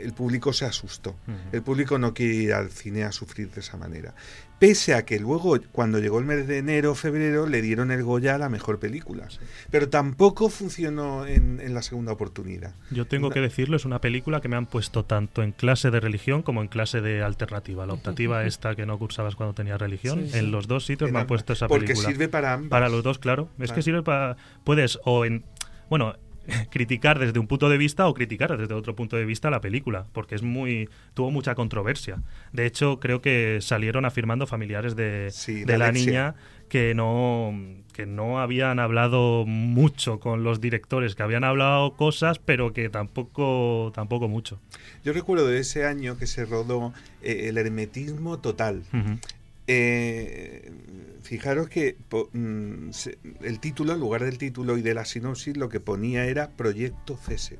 [0.00, 1.14] el público se asustó.
[1.52, 4.14] El público no quiere ir al cine a sufrir de esa manera.
[4.58, 8.36] Pese a que luego, cuando llegó el mes de enero, febrero, le dieron el Goya
[8.36, 9.26] a la mejor película.
[9.72, 12.72] Pero tampoco funcionó en, en la segunda oportunidad.
[12.92, 15.90] Yo tengo Una- que decirlo, es una película que me han puesto tanto en clase
[15.90, 17.86] de religión como en clase de alternativa.
[17.86, 20.38] La optativa esta que no cursabas cuando tenías religión, Sí, sí.
[20.38, 22.08] en los dos sitios me Era- han puesto esa porque película.
[22.08, 22.70] sirve para ambas.
[22.70, 23.48] Para los dos, claro.
[23.58, 24.36] Es que sirve para...
[24.62, 25.44] Puedes o en...
[25.90, 26.14] Bueno,
[26.70, 30.06] criticar desde un punto de vista o criticar desde otro punto de vista la película,
[30.12, 32.22] porque es muy tuvo mucha controversia.
[32.52, 36.06] De hecho, creo que salieron afirmando familiares de, Sí, de la Alexia.
[36.06, 36.34] niña
[36.68, 37.52] que no
[37.92, 43.92] que no habían hablado mucho con los directores, que habían hablado cosas, pero que tampoco
[43.94, 44.58] tampoco mucho.
[45.04, 48.82] Yo recuerdo de ese año que se rodó eh, El Hermetismo Total.
[49.74, 50.70] Eh,
[51.22, 51.96] fijaros que
[52.34, 52.90] mm,
[53.40, 57.16] el título, en lugar del título y de la sinopsis, lo que ponía era Proyecto
[57.16, 57.58] César.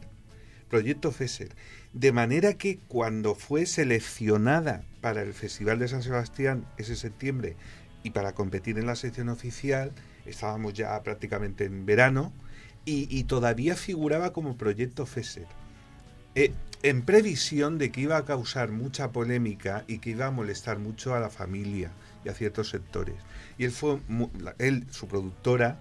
[0.68, 1.48] Proyecto César.
[1.94, 7.56] De manera que cuando fue seleccionada para el Festival de San Sebastián ese septiembre
[8.02, 9.92] y para competir en la sección oficial,
[10.26, 12.30] estábamos ya prácticamente en verano
[12.84, 15.46] y, y todavía figuraba como Proyecto César.
[16.34, 20.78] Eh, en previsión de que iba a causar mucha polémica y que iba a molestar
[20.78, 21.90] mucho a la familia
[22.24, 23.14] y a ciertos sectores.
[23.58, 25.78] Y él fue, mu- la- él, su productora,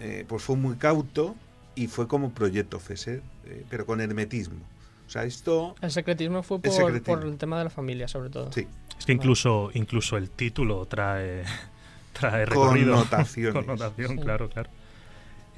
[0.00, 1.34] eh, pues fue muy cauto
[1.74, 4.60] y fue como proyecto FESER, eh, pero con hermetismo.
[5.06, 7.14] O sea, esto, El secretismo fue El por, secretismo.
[7.16, 8.50] por el tema de la familia, sobre todo.
[8.52, 8.66] sí,
[8.98, 11.44] Es que incluso incluso el título trae
[12.12, 12.94] trae recorrido.
[12.96, 13.54] Connotaciones.
[13.54, 14.16] Connotación, Sí.
[14.18, 14.70] claro, claro.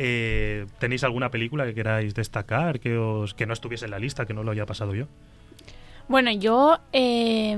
[0.00, 4.26] Eh, ¿Tenéis alguna película que queráis destacar que os que no estuviese en la lista,
[4.26, 5.06] que no lo haya pasado yo?
[6.08, 7.56] Bueno, yo eh,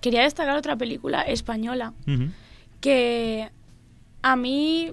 [0.00, 1.92] quería destacar otra película española
[2.80, 3.50] que
[4.22, 4.92] a mí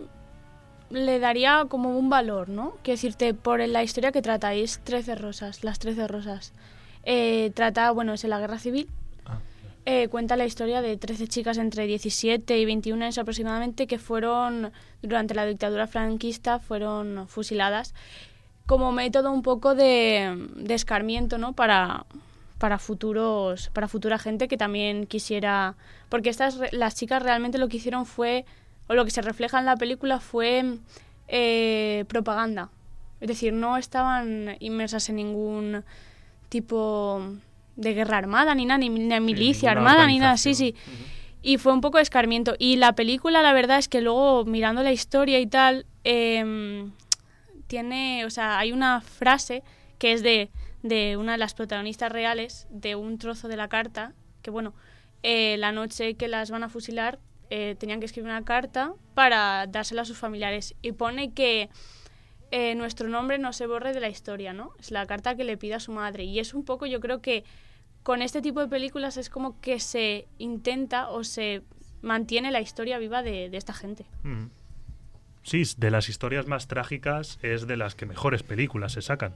[0.90, 2.72] le daría como un valor, ¿no?
[2.84, 6.54] Quiero decirte, por la historia que trata, es Trece Rosas, las Trece Rosas.
[7.04, 8.88] Eh, trata, bueno, es en la Guerra Civil.
[9.26, 9.40] Ah,
[9.86, 14.72] Eh, cuenta la historia de 13 chicas entre 17 y 21 años aproximadamente que fueron,
[15.02, 17.94] durante la dictadura franquista, fueron fusiladas
[18.66, 21.54] como método un poco de, de escarmiento, ¿no?
[21.54, 22.06] Para,
[22.58, 25.76] para futuros, para futura gente que también quisiera,
[26.10, 28.46] porque estas, las chicas realmente lo que hicieron fue,
[28.88, 30.78] o lo que se refleja en la película fue
[31.28, 32.70] eh, propaganda.
[33.20, 35.84] Es decir, no estaban inmersas en ningún
[36.50, 37.22] tipo
[37.76, 40.76] de guerra armada, ni nada, ni, ni milicia armada, ni nada, sí, sí.
[41.42, 42.56] Y fue un poco de escarmiento.
[42.58, 46.92] Y la película, la verdad es que luego, mirando la historia y tal, em,
[47.68, 49.64] tiene, o sea, hay una frase
[50.00, 50.50] que es de,
[50.88, 54.74] de una de las protagonistas reales, de un trozo de la carta, que bueno,
[55.24, 57.20] eh, la noche que las van a fusilar,
[57.50, 60.76] eh, tenían que escribir una carta para dársela a sus familiares.
[60.82, 61.70] Y pone que
[62.52, 64.74] eh, nuestro nombre no se borre de la historia, ¿no?
[64.80, 66.24] Es la carta que le pide a su madre.
[66.24, 67.44] Y es un poco, yo creo que
[68.04, 71.64] con este tipo de películas es como que se intenta o se
[72.02, 74.06] mantiene la historia viva de, esta gente.
[74.24, 74.46] Mm.
[75.44, 79.34] Sí, de las historias más trágicas es de las que mejores películas se sacan.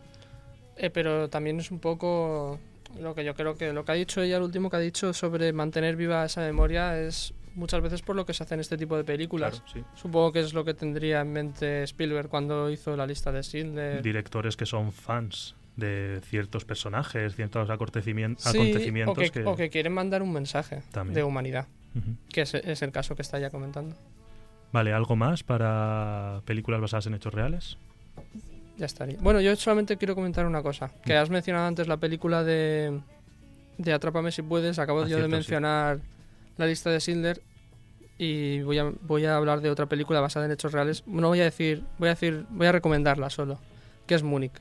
[0.77, 2.60] Eh, pero también es un poco
[2.99, 5.13] lo que yo creo que lo que ha dicho ella, el último que ha dicho
[5.13, 8.77] sobre mantener viva esa memoria es muchas veces por lo que se hace en este
[8.77, 9.60] tipo de películas.
[9.62, 9.84] Claro, sí.
[10.01, 14.01] Supongo que es lo que tendría en mente Spielberg cuando hizo la lista de Schindler.
[14.01, 19.45] Directores que son fans de ciertos personajes, ciertos acontecimien- Sí, acontecimientos o que, que...
[19.45, 21.15] o que quieren mandar un mensaje También.
[21.15, 21.67] de humanidad,
[22.31, 23.95] que es, es el caso que está ya comentando.
[24.73, 27.77] Vale, ¿algo más para películas basadas en hechos reales?
[28.77, 29.17] Ya estaría.
[29.21, 30.88] Bueno, yo solamente quiero comentar una cosa.
[30.88, 31.01] Mm.
[31.05, 32.99] Que has mencionado antes la película de,
[33.78, 34.80] de Atrápame si puedes.
[34.80, 35.32] Acabo Ah, yo cierto, de sí.
[35.36, 35.99] mencionar
[36.57, 37.41] la lista de Schindler
[38.17, 41.03] y voy a, voy a hablar de otra película basada en hechos reales.
[41.07, 43.59] No voy a decir, voy a decir, voy a recomendarla solo,
[44.07, 44.53] que es Múnich.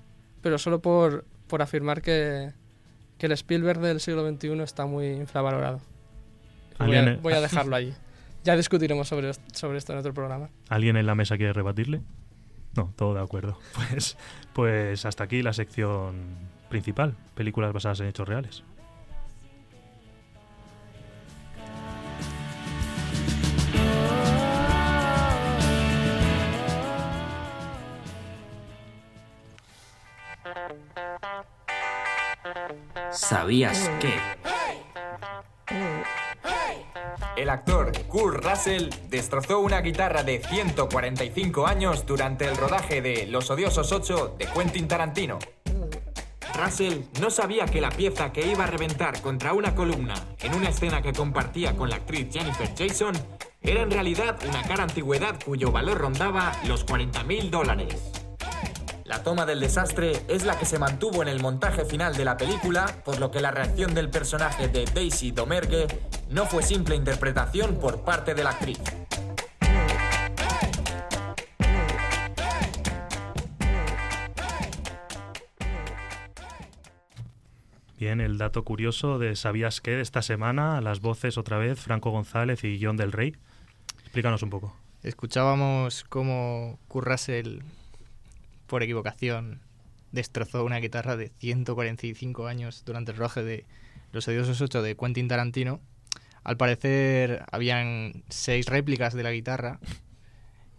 [0.42, 2.52] Pero solo por, por afirmar que,
[3.18, 5.80] que el Spielberg del siglo XXI está muy infravalorado.
[6.78, 7.92] Voy a, voy a dejarlo allí.
[8.44, 10.48] Ya discutiremos sobre, sobre esto en otro programa.
[10.70, 12.00] ¿Alguien en la mesa quiere rebatirle?
[12.76, 13.58] No, todo de acuerdo.
[13.74, 14.16] Pues,
[14.52, 16.36] pues hasta aquí la sección
[16.68, 18.62] principal, películas basadas en hechos reales.
[33.10, 34.14] ¿Sabías que?
[37.40, 43.48] El actor Kurt Russell destrozó una guitarra de 145 años durante el rodaje de Los
[43.48, 45.38] Odiosos 8 de Quentin Tarantino.
[46.52, 50.68] Russell no sabía que la pieza que iba a reventar contra una columna en una
[50.68, 53.14] escena que compartía con la actriz Jennifer Jason
[53.62, 58.19] era en realidad una cara antigüedad cuyo valor rondaba los 40 mil dólares.
[59.10, 62.36] La toma del desastre es la que se mantuvo en el montaje final de la
[62.36, 65.88] película, por lo que la reacción del personaje de Daisy Domergue
[66.28, 68.78] no fue simple interpretación por parte de la actriz.
[77.98, 79.96] Bien, el dato curioso de ¿Sabías qué?
[79.96, 83.34] de esta semana, las voces otra vez, Franco González y John del Rey.
[84.02, 84.76] Explícanos un poco.
[85.02, 87.64] Escuchábamos cómo Currasel,
[88.70, 89.60] por equivocación,
[90.12, 93.64] destrozó una guitarra de 145 años durante el rodaje de
[94.12, 95.80] Los Odiosos 8 de Quentin Tarantino.
[96.44, 99.78] Al parecer habían seis réplicas de la guitarra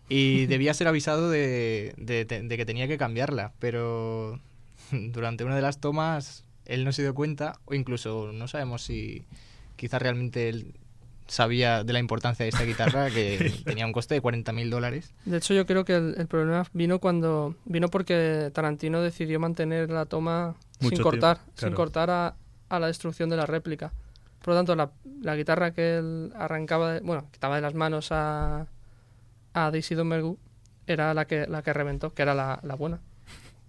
[0.09, 2.25] y debía ser avisado de, de-
[2.57, 4.39] que tenía que cambiarla, pero
[4.91, 9.25] durante una de las tomas él no se dio cuenta o incluso no sabemos si
[9.75, 10.73] quizás realmente él
[11.31, 15.13] sabía de la importancia de esta guitarra que tenía un coste de 40 mil dólares.
[15.25, 19.89] De hecho, yo creo que el, el problema vino cuando vino porque Tarantino decidió mantener
[19.89, 22.35] la toma Mucho sin cortar, tiempo, sin cortar a,
[22.69, 23.93] a la destrucción de la réplica.
[24.41, 28.11] Por lo tanto, la, la guitarra que él arrancaba, de- bueno, quitaba de las manos
[28.11, 28.67] a,
[29.53, 30.35] a Daisy Domergue
[30.87, 32.99] era la que la que reventó, que era la, la buena.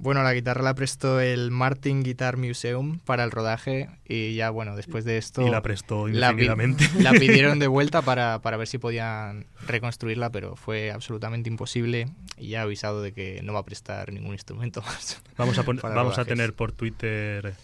[0.02, 4.74] Bueno, la guitarra la prestó el Martin Guitar Museum para el rodaje y ya, bueno,
[4.74, 5.46] después de esto...
[5.46, 6.88] Y la prestó la pi- indefinidamente.
[7.00, 12.48] la pidieron de vuelta para, para ver si podían reconstruirla, pero fue absolutamente imposible y
[12.48, 15.22] ya ha avisado de que no va a prestar ningún instrumento más.
[15.36, 17.54] Vamos a, vamos a tener por Twitter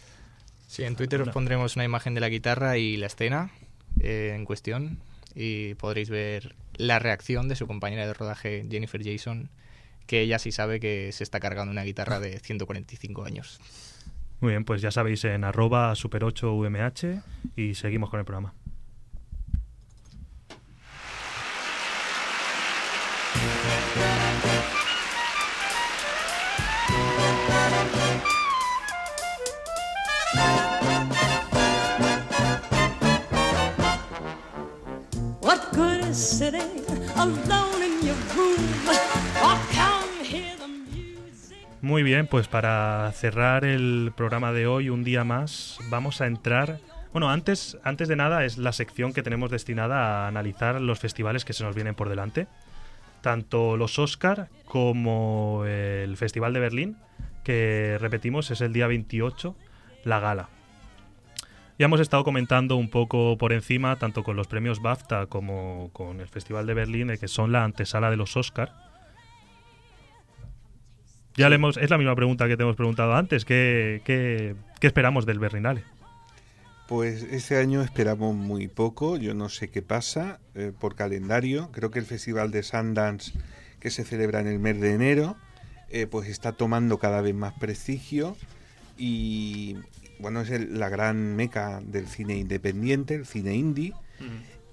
[0.69, 3.51] Sí, en Twitter os pondremos una imagen de la guitarra y la escena
[4.01, 5.01] eh, en cuestión
[5.35, 9.49] y podréis ver la reacción de su compañera de rodaje Jennifer Jason,
[10.09, 13.61] que ella sí sabe que se está cargando una guitarra de 145 años.
[14.41, 17.23] Muy bien, pues ya sabéis en arroba super8umh
[17.55, 18.55] y seguimos con el programa.
[35.43, 36.85] What good is sitting
[37.17, 38.59] alone in your room?
[41.81, 46.81] Muy bien, pues para cerrar el programa de hoy, un día más, vamos a entrar...
[47.13, 51.45] Bueno, antes, antes de nada es la sección que tenemos destinada a analizar los festivales
[51.45, 52.49] que se nos vienen por delante.
[53.21, 56.97] Tanto los Oscar como el Festival de Berlín,
[57.45, 59.55] que repetimos es el día 28,
[60.03, 60.49] la gala.
[61.79, 66.21] Ya hemos estado comentando un poco por encima, tanto con los premios BAFTA como con
[66.21, 68.88] el Festival de Berlín, de que son la antesala de los Oscar.
[71.39, 73.45] Ya le hemos, es la misma pregunta que te hemos preguntado antes.
[73.45, 75.85] ¿Qué, qué, qué esperamos del Berlinale?
[76.89, 81.71] Pues este año esperamos muy poco, yo no sé qué pasa eh, por calendario.
[81.73, 83.33] Creo que el Festival de Sundance,
[83.79, 85.37] que se celebra en el mes de enero,
[85.91, 88.37] eh, pues está tomando cada vez más prestigio
[88.97, 89.77] y
[90.19, 93.93] bueno, es el- la gran meca del cine independiente, el cine indie,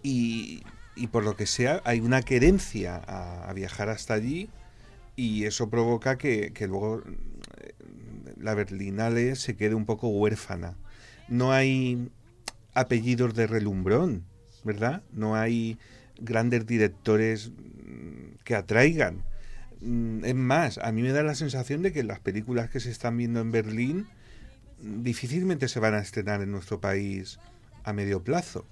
[0.02, 0.64] y,
[0.96, 4.50] y por lo que sea hay una querencia a, a viajar hasta allí
[5.16, 7.02] y eso provoca que, que luego
[7.58, 7.74] eh,
[8.38, 10.78] la Berlinale se quede un poco huérfana.
[11.28, 12.10] No hay
[12.74, 14.26] apellidos de relumbrón,
[14.64, 15.04] ¿verdad?
[15.12, 15.78] No hay
[16.20, 19.24] grandes directores mm, que atraigan.
[19.82, 22.92] Mm, Es más, a mí me da la sensación de que las películas que se
[22.92, 24.08] están viendo en Berlín
[24.82, 27.40] mm, difícilmente se van a estrenar en nuestro país
[27.84, 28.66] a medio plazo.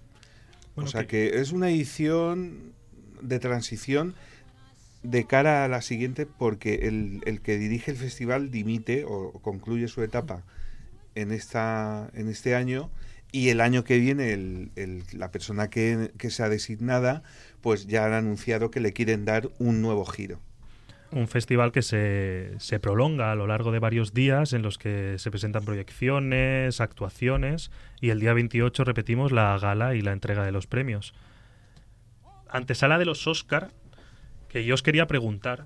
[0.75, 2.73] Bueno, o sea que es una edición
[3.21, 4.15] de transición
[5.03, 9.87] de cara a la siguiente porque el, el que dirige el festival dimite o, concluye
[9.87, 10.43] su etapa
[11.15, 12.89] en esta en este año
[13.31, 17.23] y el año que viene el- el- la persona que, que sea designada
[17.61, 20.39] pues ya han anunciado que le quieren dar un nuevo giro.
[21.11, 25.15] Un festival que se, se prolonga a lo largo de varios días en los que
[25.19, 27.69] se presentan proyecciones, actuaciones
[28.01, 31.13] y el día 28 repetimos la gala y la entrega de los premios.
[32.49, 33.71] antesala de los Oscar,
[34.53, 35.65] que yo os quería preguntar,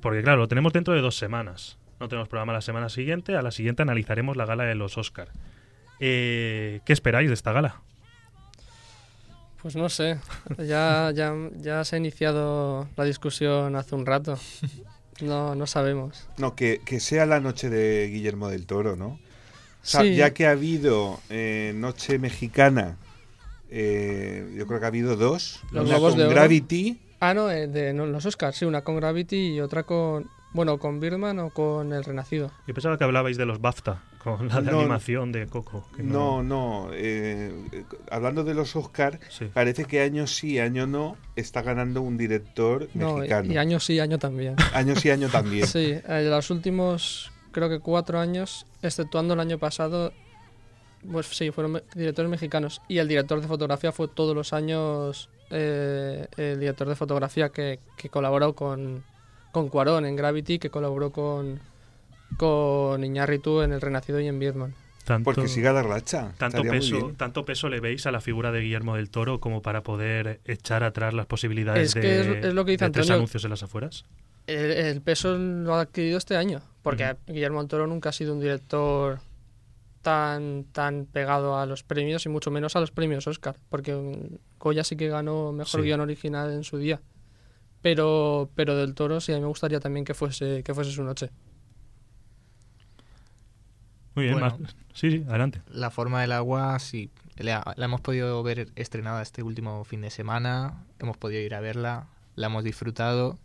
[0.00, 1.78] porque claro, lo tenemos dentro de dos semanas.
[1.98, 5.28] No tenemos programa la semana siguiente, a la siguiente analizaremos la gala de los Oscar.
[6.00, 7.80] Eh, ¿Qué esperáis de esta gala?
[9.62, 10.18] Pues no sé,
[10.58, 14.38] ya, ya, ya se ha iniciado la discusión hace un rato.
[15.20, 16.28] No, no sabemos.
[16.38, 19.06] No, que, que sea la noche de Guillermo del Toro, ¿no?
[19.08, 19.18] O
[19.84, 20.16] sea, Sí.
[20.16, 22.96] ya que ha habido eh, Noche Mexicana,
[23.70, 25.60] eh, yo creo que ha habido dos.
[25.70, 26.30] Los una con de Oro.
[26.32, 26.98] Gravity.
[27.24, 30.78] Ah, no, eh, de no, los Oscars, sí, una con Gravity y otra con, bueno,
[30.78, 32.50] con Birdman o con El Renacido.
[32.66, 35.86] Yo pensaba que hablabais de los BAFTA, con la de No, animación de Coco.
[35.96, 36.88] que No, no.
[36.92, 39.44] eh, eh, hablando de los Oscar, Sí.
[39.54, 43.52] parece que año sí, año no, está ganando un director y, mexicano.
[43.52, 44.56] y año sí, año también.
[44.74, 45.66] Año sí, año también.
[45.68, 50.12] Sí, eh, los últimos, creo que cuatro años, exceptuando el año pasado,
[51.10, 52.80] pues sí, fueron me- directores mexicanos.
[52.88, 57.80] Y el director de fotografía fue todos los años eh, el director de fotografía que,
[57.96, 59.02] que colaboró con,
[59.52, 61.60] con Cuarón en Gravity, que colaboró con,
[62.36, 64.74] con Iñárritu en El Renacido y en Birdman.
[65.04, 66.32] Tanto, Porque siga la racha.
[66.38, 69.82] tanto peso, tanto peso le veis a la figura de Guillermo del Toro como para
[69.82, 73.06] poder echar atrás las posibilidades Es que de, es- es lo que dice de tres
[73.06, 73.16] Antonio.
[73.16, 74.04] anuncios en las afueras.
[74.46, 78.32] El, el peso lo ha adquirido este año, porque Guillermo del Toro nunca ha sido
[78.32, 79.18] un director
[80.02, 84.36] tan, tan pegado a los premios y mucho menos a los premios Oscar, porque mm,
[84.58, 85.86] Goya sí que ganó mejor Sí.
[85.86, 87.00] guion original en su día.
[87.80, 91.02] Pero, pero del Toro sí, a mí me gustaría también que fuese, que fuese su
[91.02, 91.30] noche.
[94.14, 94.58] Muy bien, Bueno.
[94.60, 95.62] más- sí, sí, adelante.
[95.68, 97.10] La forma del agua, sí.
[97.36, 100.84] La, la hemos podido ver estrenada este último fin de semana.
[100.98, 102.08] Hemos podido ir a verla.
[102.36, 103.38] La hemos disfrutado.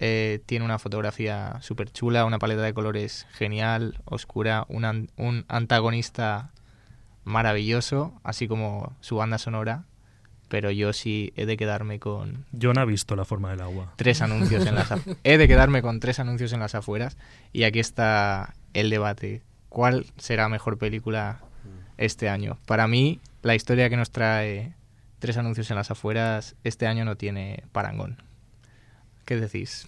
[0.00, 5.44] Eh, tiene una fotografía súper chula, una paleta de colores genial, oscura, un, an- un
[5.48, 6.50] antagonista
[7.24, 9.84] maravilloso, así como su banda sonora.
[10.48, 13.92] Pero yo sí he de quedarme con Yo no he visto la forma del agua.
[13.96, 14.88] tres anuncios en las
[15.24, 17.16] he de quedarme con tres anuncios en las afueras
[17.52, 21.40] y aquí está el debate cuál será mejor película
[21.96, 24.74] este año para mí la historia que nos trae
[25.18, 28.18] tres anuncios en las afueras este año no tiene parangón
[29.24, 29.86] qué decís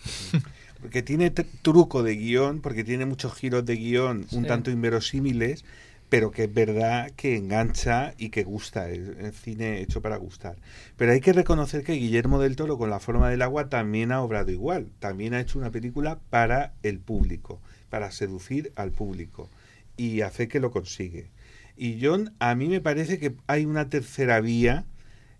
[0.80, 4.47] Porque tiene tr- truco de guion, porque tiene muchos giros de guion un Sí.
[4.47, 5.64] tanto inverosímiles,
[6.09, 8.89] pero que es verdad que engancha y que gusta.
[8.91, 10.57] Es, es cine hecho para gustar.
[10.97, 14.20] Pero hay que reconocer que Guillermo del Toro con La forma del agua también ha
[14.22, 14.87] obrado igual.
[15.01, 17.59] También ha hecho una película para el público,
[17.91, 19.49] para seducir al público.
[19.97, 21.30] Y hace que lo consigue.
[21.76, 24.84] Y John, a mí me parece que hay una tercera vía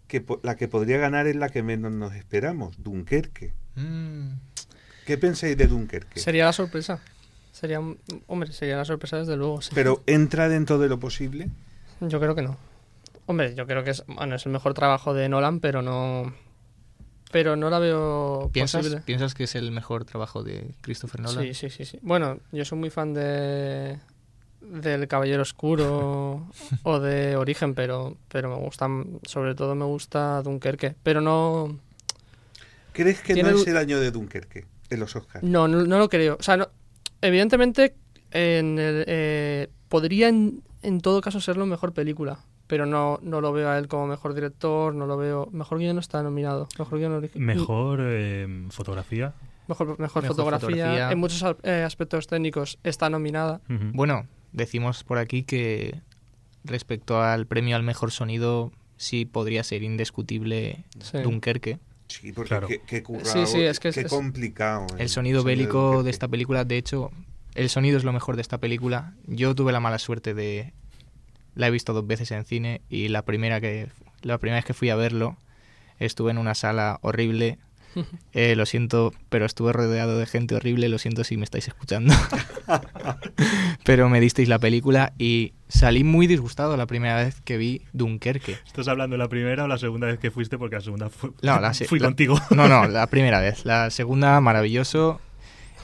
[0.09, 3.53] que po- la que podría ganar es la que menos nos esperamos, Dunkerque.
[3.77, 4.31] Mm,
[5.07, 6.19] ¿Qué pensáis de Dunkerque?
[6.21, 7.01] Sería la sorpresa.
[7.53, 7.81] Sería,
[8.27, 9.63] hombre, sería la sorpresa desde luego.
[9.63, 9.71] sí.
[9.75, 11.49] Pero entra dentro de lo posible.
[12.01, 12.57] Yo creo que no.
[13.27, 16.35] Hombre, yo creo que es, bueno, es el mejor trabajo de Nolan, pero no...
[17.33, 19.03] Pero no la veo ¿Piensas, posible.
[19.05, 21.45] ¿Piensas que es el mejor trabajo de Christopher Nolan?
[21.45, 21.99] Sí, sí, sí, sí.
[22.03, 23.99] Bueno, yo soy muy fan de
[24.61, 26.47] del Caballero Oscuro
[26.83, 28.89] o de Origen, pero pero me gusta
[29.25, 31.79] sobre todo me gusta Dunkerque, pero no
[32.97, 35.45] ¿Crees que no es el año de Dunkerque en los Oscars?
[35.45, 36.37] no no, no lo creo.
[36.41, 36.69] O sea, no-
[37.23, 37.95] evidentemente
[38.31, 43.41] en el, eh, podría en, en todo caso ser la mejor película, pero no no
[43.41, 46.69] lo veo a él como mejor director, no lo veo mejor guion no está nominado,
[46.79, 47.47] mejor guion original.
[47.57, 49.35] Mejor eh, fotografía.
[49.69, 51.11] Mejor, mejor, Mejor fotografía, fotografía.
[51.11, 53.61] en muchos eh, aspectos técnicos está nominada.
[53.69, 56.01] Bueno, decimos por aquí que
[56.63, 61.19] respecto al premio al mejor sonido, sí podría ser indiscutible Sí.
[61.19, 61.79] Dunkerque.
[62.09, 62.69] Sí, porque Claro.
[62.69, 64.87] qué, qué currado, Sí, sí, es que es- qué es- complicado.
[64.99, 67.11] El sonido bélico de esta película, de hecho,
[67.55, 69.15] el sonido es lo mejor de esta película.
[69.27, 70.73] Yo tuve la mala suerte de
[71.55, 73.89] la he visto dos veces en cine y la primera que
[74.23, 75.37] la primera vez que fui a verlo
[75.99, 77.59] estuve en una sala horrible.
[78.33, 80.89] Eh, lo siento, pero estuve rodeado de gente horrible.
[80.91, 82.15] Lo siento si me estáis escuchando.
[83.85, 88.59] pero me disteis la película y salí muy disgustado la primera vez que vi Dunkerque.
[88.67, 90.59] ¿Estás hablando de la primera o la segunda vez que fuiste?
[90.59, 92.39] Porque la segunda fue, No, la se- fui la- contigo.
[92.51, 93.65] No, no, la primera vez.
[93.65, 95.21] La segunda, maravilloso.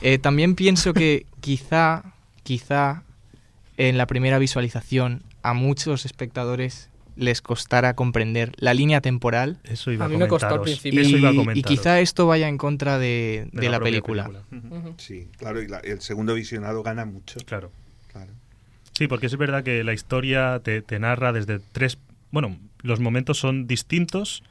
[0.00, 2.02] Eh, también pienso que quizá,
[2.42, 3.04] quizá
[3.76, 10.04] en la primera visualización a muchos espectadores les costara comprender la línea temporal Eso iba
[10.04, 11.00] a, A mí me costó al principio.
[11.00, 14.30] Eso iba a y, quizá esto vaya en contra de, de la, película.
[14.96, 17.40] Sí, claro, y la- el segundo visionado gana mucho.
[17.44, 17.70] Claro.
[18.12, 18.32] Claro.
[18.92, 21.98] Sí, porque es verdad que la historia te, te narra desde tres...
[22.30, 24.42] Bueno, los momentos son distintos,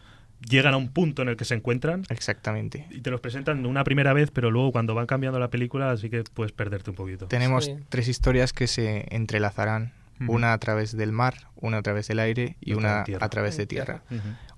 [0.47, 2.87] llegan a un punto en el que se encuentran Exactamente.
[2.91, 6.09] y te los presentan una primera vez, pero luego cuando van cambiando la película, así
[6.09, 7.27] que puedes perderte un poquito.
[7.27, 7.75] Tenemos Sí.
[7.89, 9.93] tres historias que se entrelazarán
[10.27, 13.65] Una a través del mar, una a través del aire y una a través de
[13.67, 14.03] tierra.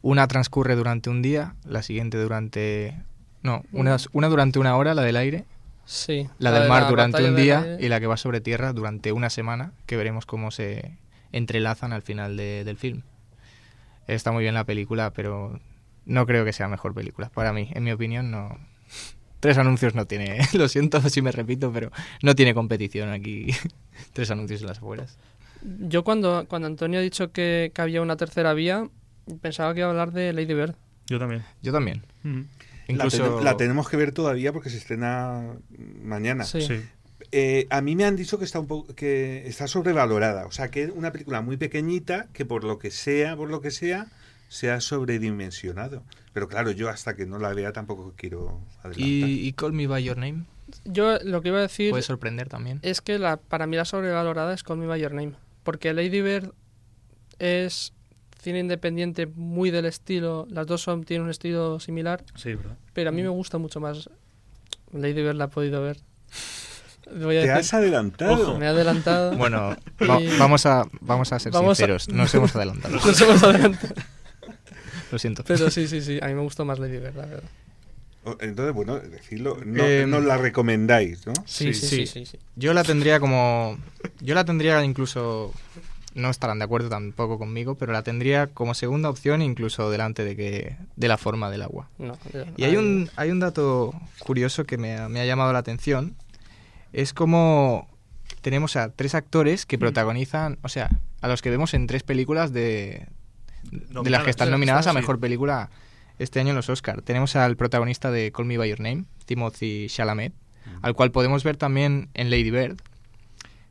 [0.02, 2.96] Una transcurre durante un día, la siguiente durante...
[3.42, 5.46] No, una, una durante una hora, la del aire,
[5.86, 6.30] Sí.
[6.40, 7.86] la del de mar la durante un día aire.
[7.86, 10.98] y la que va sobre tierra durante una semana, que veremos cómo se
[11.34, 13.02] entrelazan al final de- del film.
[14.08, 15.60] Está muy bien la película, pero
[16.06, 17.30] no creo que sea mejor película.
[17.30, 18.58] Para mí, en mi opinión, no.
[19.40, 21.92] Tres anuncios no tiene, lo siento si me repito, pero
[22.22, 23.48] no tiene competición aquí.
[24.14, 25.18] Tres anuncios en las afueras.
[25.80, 28.90] Yo cuando, cuando Antonio ha dicho que, que había una tercera vía,
[29.42, 30.76] pensaba que iba a hablar de Lady Bird.
[31.08, 31.44] Yo también.
[31.62, 32.04] Yo también.
[32.88, 35.56] Incluso La, ten- la tenemos que ver todavía porque se estrena
[36.02, 36.44] mañana.
[36.44, 36.62] Sí.
[36.62, 36.82] Sí.
[37.32, 40.70] Eh, a mí me han dicho que está un poco que está sobrevalorada, o sea,
[40.70, 44.08] que es una película muy pequeñita que por lo que sea, por lo que sea,
[44.50, 46.04] sea sobredimensionado.
[46.34, 49.00] Pero claro, yo hasta que no la vea tampoco quiero adelantar.
[49.08, 50.44] ¿Y, y Call Me By Your Name
[50.86, 52.80] Yo lo que iba a decir puede sorprender también.
[52.82, 55.34] es que la, para mí la sobrevalorada es Call Me By Your Name.
[55.64, 56.52] Porque Lady Bird
[57.40, 57.94] es
[58.42, 62.78] cine independiente muy del estilo, las dos son, tienen un estilo similar, Sí, ¿verdad?
[62.94, 64.10] pero a mí me gusta mucho más.
[64.92, 65.98] Lady Bird la he podido ver.
[67.10, 68.34] Voy a Te decir- has adelantado.
[68.34, 68.58] Ojo.
[68.58, 69.34] me he adelantado.
[69.38, 72.96] Bueno, va- vamos, a, vamos a ser Vamos a- sinceros, nos hemos adelantado.
[73.06, 73.94] Nos hemos adelantado.
[75.12, 75.44] Lo siento.
[75.46, 77.50] Pero sí, sí, sí, a mí me gustó más Lady Bird, la verdad.
[78.40, 81.34] Entonces, bueno, decirlo, no, Em, nos la recomendáis, ¿no?
[81.46, 81.96] Sí, Sí, sí, sí.
[82.08, 82.08] sí.
[82.08, 82.40] sí, sí.
[82.56, 83.78] Yo la tendría como.
[84.22, 85.52] Yo la tendría incluso.
[86.16, 90.36] No estarán de acuerdo tampoco conmigo, pero la tendría como segunda opción incluso delante de
[90.36, 91.90] que de la forma del agua.
[91.98, 92.18] No,
[92.56, 96.16] Y hay un, hay un dato curioso que me ha, me ha llamado la atención.
[96.92, 97.90] Es como
[98.42, 100.90] tenemos a tres actores que protagonizan, o sea,
[101.22, 103.08] a los que vemos en tres películas de,
[103.72, 104.94] de las que están nominadas a.
[104.94, 105.72] Mejor Película
[106.20, 107.02] este año en los Oscar.
[107.02, 110.34] Tenemos al protagonista de Call Me By Your Name, Timothy Chalamet,
[110.82, 112.78] al cual podemos ver también en Lady Bird.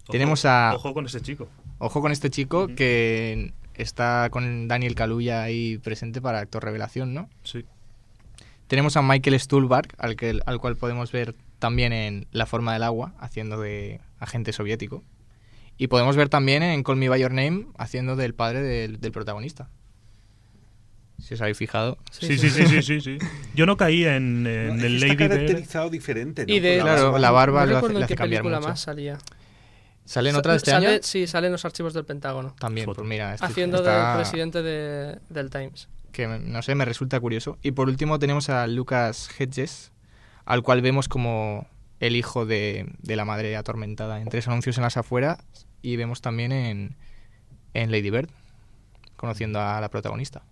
[0.04, 1.48] Ojo- Tenemos a- Ojo con ese chico.
[1.78, 7.28] Ojo con este chico que está con Daniel Kaluuya ahí presente para actor revelación, ¿no?
[7.44, 7.64] Sí.
[8.66, 12.82] Tenemos a Michael Stuhlbarg, al, que, al cual podemos ver también en La forma del
[12.82, 15.02] agua, haciendo de agente soviético.
[15.78, 19.12] Y podemos ver también en Call Me By Your Name, haciendo del padre del, del
[19.12, 19.68] protagonista.
[21.18, 21.98] Si os habéis fijado.
[22.10, 23.18] Sí, sí, sí, sí, sí, sí.
[23.54, 25.30] Yo no caí en, en No, es el Lady está Bird.
[25.30, 26.52] caracterizado diferente, ¿no?
[26.52, 27.18] Y de Con Claro, barba.
[27.20, 28.68] la barba no lo hace- en hace cambiar película mucho.
[28.70, 29.18] más salía.
[30.04, 30.98] ¿Sale en Sa- otra de este sale- año?
[31.02, 32.56] Sí, sale en los archivos del Pentágono.
[32.58, 32.96] También, Foto.
[33.02, 35.88] pues mira, este Haciendo está- del presidente de- del Times.
[36.10, 37.56] que no sé, me resulta curioso.
[37.62, 39.92] Y por último tenemos a Lucas Hedges,
[40.44, 41.68] al cual vemos como
[42.00, 45.38] el hijo de, de la madre atormentada en tres anuncios en las afueras
[45.82, 46.96] y vemos también en,
[47.74, 48.28] en Lady Bird,
[49.16, 50.42] conociendo a la protagonista.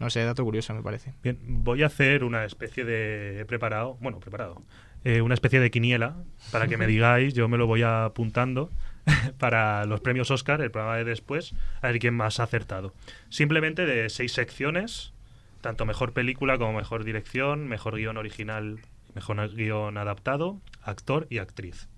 [0.00, 1.12] No sé, dato curioso me parece.
[1.22, 3.40] Bien, voy a hacer una especie de...
[3.40, 4.62] He preparado, bueno, preparado,
[5.04, 6.16] eh, una especie de quiniela
[6.50, 8.70] para que me digáis, yo me lo voy apuntando
[9.38, 12.94] para los premios Oscar, el programa de después, a ver quién más ha acertado.
[13.28, 15.12] Simplemente de seis secciones,
[15.60, 18.80] tanto mejor película como mejor dirección, mejor guion original,
[19.14, 21.88] mejor guion adaptado, actor y actriz.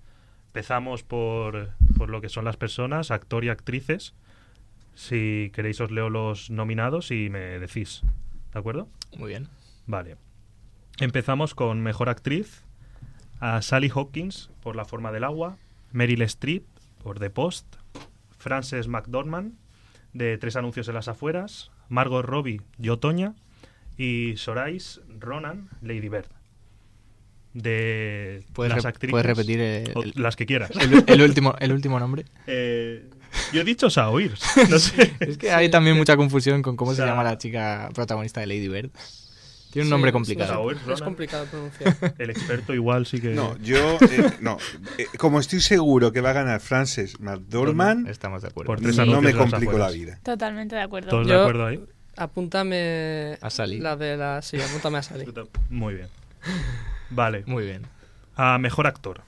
[0.47, 4.13] Empezamos por, por lo que son las personas, actor y actrices.
[4.95, 8.01] Si queréis os leo los nominados y me decís.
[8.53, 8.87] ¿De acuerdo?
[9.17, 9.47] Muy bien.
[9.87, 10.17] Vale.
[10.99, 12.63] Empezamos con Mejor Actriz.
[13.39, 15.57] A Sally Hawkins por La Forma del Agua.
[15.91, 16.63] Meryl Streep
[17.03, 17.75] por The Post.
[18.37, 19.53] Frances McDormand
[20.13, 21.71] de Tres Anuncios en las Afueras.
[21.89, 23.33] Margot Robbie, Yo Toña.
[23.97, 26.27] Y Sorais Ronan, Lady Bird.
[27.53, 29.11] De ¿Puedes, las actrices.
[29.11, 30.71] puedes repetir el, o el- las que quieras.
[30.79, 32.25] el- el último, el último nombre?
[32.47, 33.09] Eh,
[33.51, 34.45] yo he dicho Saoirse.
[34.69, 35.13] No sé.
[35.19, 38.39] Es que hay también mucha confusión con cómo O sea- se llama la chica protagonista
[38.41, 38.89] de Lady Bird.
[39.71, 40.53] Tiene un Sí, nombre sí, complicado.
[40.53, 41.95] Saoirse Es complicado pronunciar.
[42.19, 43.29] El experto igual sí que...
[43.29, 44.57] No, yo, eh, no.
[44.99, 48.67] Eh, como estoy seguro que va a ganar Frances McDormand, Estamos de acuerdo.
[48.67, 50.19] Por tres no me complico la vida.
[50.21, 51.09] Totalmente de acuerdo.
[51.09, 51.83] ¿Todos de Yo- acuerdo ahí?
[52.15, 53.79] Apúntame A Sally.
[53.79, 54.43] la de la...
[54.43, 55.25] Sí, apúntame a Sally.
[55.71, 56.07] Muy bien.
[57.09, 57.43] Vale.
[57.47, 57.81] Muy bien.
[58.35, 59.21] A mejor actor.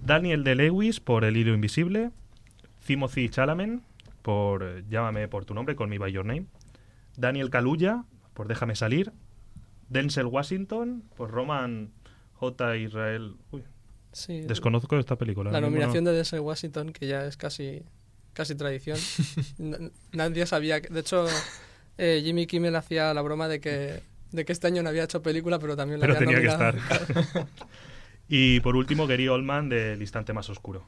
[0.00, 2.10] Daniel de Lewis por El hilo invisible.
[2.84, 3.80] Timothy Chalamet
[4.22, 6.46] por Llámame por tu nombre, Call Me By Your Name.
[7.16, 8.04] Daniel Kaluuya
[8.34, 9.12] por Déjame salir.
[9.88, 11.90] Denzel Washington por Roman
[12.34, 12.76] J.
[12.76, 13.36] Israel.
[13.50, 13.62] Uy,
[14.12, 15.50] Sí, desconozco esta película.
[15.50, 16.10] la nominación no.
[16.10, 17.82] de Denzel Washington, que ya es casi,
[18.34, 18.98] casi tradición.
[20.12, 20.80] Nadie sabía...
[20.82, 21.26] que- De hecho,
[21.98, 24.02] eh, Jimmy Kimmel hacía la broma de que,
[24.32, 26.48] de que este año no había hecho película, pero también la Pero había tenía que
[26.48, 27.46] estar.
[28.28, 30.84] y por último, Gary Oldman de El instante más oscuro.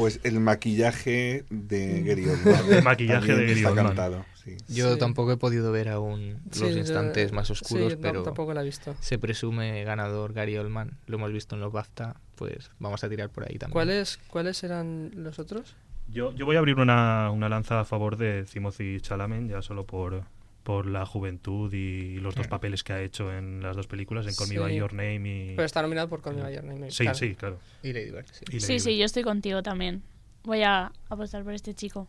[0.00, 2.72] Pues el maquillaje de Gary Oldman.
[2.72, 3.86] El maquillaje de Gary está Oldman.
[3.86, 4.24] cantado.
[4.42, 4.56] sí.
[4.68, 4.98] Yo Sí.
[4.98, 8.62] tampoco he podido ver aún Sí, los yo- estantes más oscuros, no, pero tampoco la
[8.62, 8.94] he visto.
[9.00, 10.92] se presume ganador Gary Oldman.
[11.06, 13.72] Lo hemos visto en los BAFTA, pues vamos a tirar por ahí también.
[13.74, 15.76] ¿Cuáles, ¿Cuáles eran los otros?
[16.08, 19.84] Yo, yo voy a abrir una, una lanza a favor de Timothy Chalamet, ya solo
[19.84, 20.24] por,
[20.62, 24.34] por la juventud y los dos papeles que ha hecho en las dos películas, en
[24.34, 24.58] Call Me.
[24.58, 25.54] By Your Name y...
[25.56, 26.90] Pero está nominado por Call Me By Your Name.
[26.90, 27.18] Sí, claro.
[27.18, 27.58] sí, claro.
[27.82, 28.44] Y Lady Bird, sí.
[28.50, 28.98] Y Sí, Lady sí, Bird.
[28.98, 30.02] yo estoy contigo también.
[30.44, 32.06] Voy a apostar por este chico.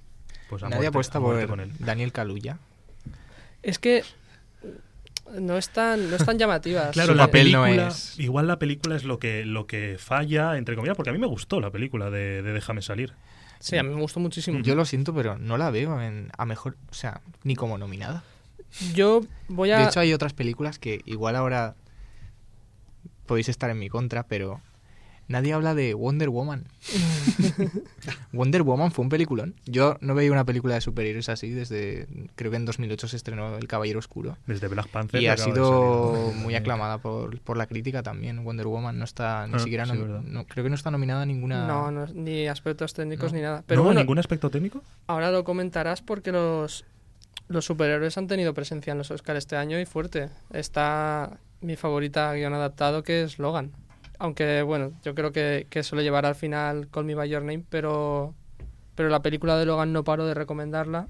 [0.49, 1.71] Pues a Nadie muerte- apuesta a por con él.
[1.79, 2.59] Daniel Kaluuya.
[3.63, 4.03] Es que
[5.39, 6.91] no es tan, no es tan llamativas.
[6.93, 10.57] Claro, la papel no película, es- igual la película es lo que, lo que falla,
[10.57, 13.13] entre comillas, porque a mí me gustó la película de, de Déjame salir.
[13.59, 14.59] Sí, a mí me gustó muchísimo.
[14.61, 18.23] Yo lo siento, pero no la veo en- a mejor, o sea, ni como nominada.
[18.93, 19.79] Yo voy a...
[19.79, 21.75] De hecho, hay otras películas que igual ahora
[23.25, 24.59] podéis estar en mi contra, pero
[25.27, 26.65] nadie habla de Wonder Woman.
[28.33, 29.55] Wonder Woman fue un peliculón.
[29.65, 33.55] Yo no veía una película de superhéroes así desde, creo que en 2008 se estrenó
[33.57, 34.37] El Caballero Oscuro.
[34.47, 35.21] Desde Black Panther.
[35.21, 38.43] Y ha sido muy aclamada por, por la crítica también.
[38.43, 39.93] Wonder Woman no está ni Ah, siquiera, sí,
[40.25, 41.67] no, creo que no está nominada a ninguna...
[41.67, 43.37] No, no, ni aspectos técnicos No.
[43.37, 43.63] ni nada.
[43.67, 43.85] Pero ¿No?
[43.85, 44.81] bueno, ¿Ningún aspecto técnico?
[45.07, 46.85] ahora lo comentarás porque los,
[47.51, 50.29] los superhéroes han tenido presencia en los Oscars este año y fuerte.
[50.51, 53.71] Está mi favorita guion adaptado que es Logan.
[54.19, 57.41] Aunque, bueno, yo creo que, que eso lo llevará al final Call Me By Your
[57.41, 58.35] Name, pero,
[58.95, 61.07] pero la película de Logan no paro de recomendarla.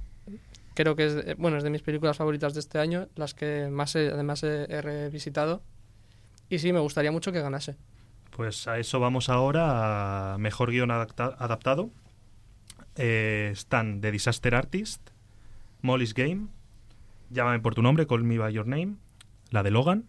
[0.74, 3.94] Creo que es, bueno, es de mis películas favoritas de este año, las que más
[3.96, 5.62] he- además he, he revisitado.
[6.50, 7.76] Y sí, me gustaría mucho que ganase.
[8.36, 11.90] Pues a eso vamos ahora, a mejor guion adapta- adaptado.
[12.96, 15.11] Eh, están The Disaster Artist,
[15.82, 16.48] Molly's Game,
[17.30, 18.96] Llámame por tu nombre, Call Me By Your Name,
[19.52, 20.04] la de Logan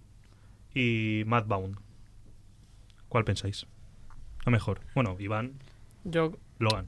[0.74, 1.76] y Madbound.
[3.08, 3.66] ¿Cuál pensáis?
[4.44, 4.80] La mejor.
[4.96, 5.52] Bueno, Iván,
[6.02, 6.86] Yo Logan.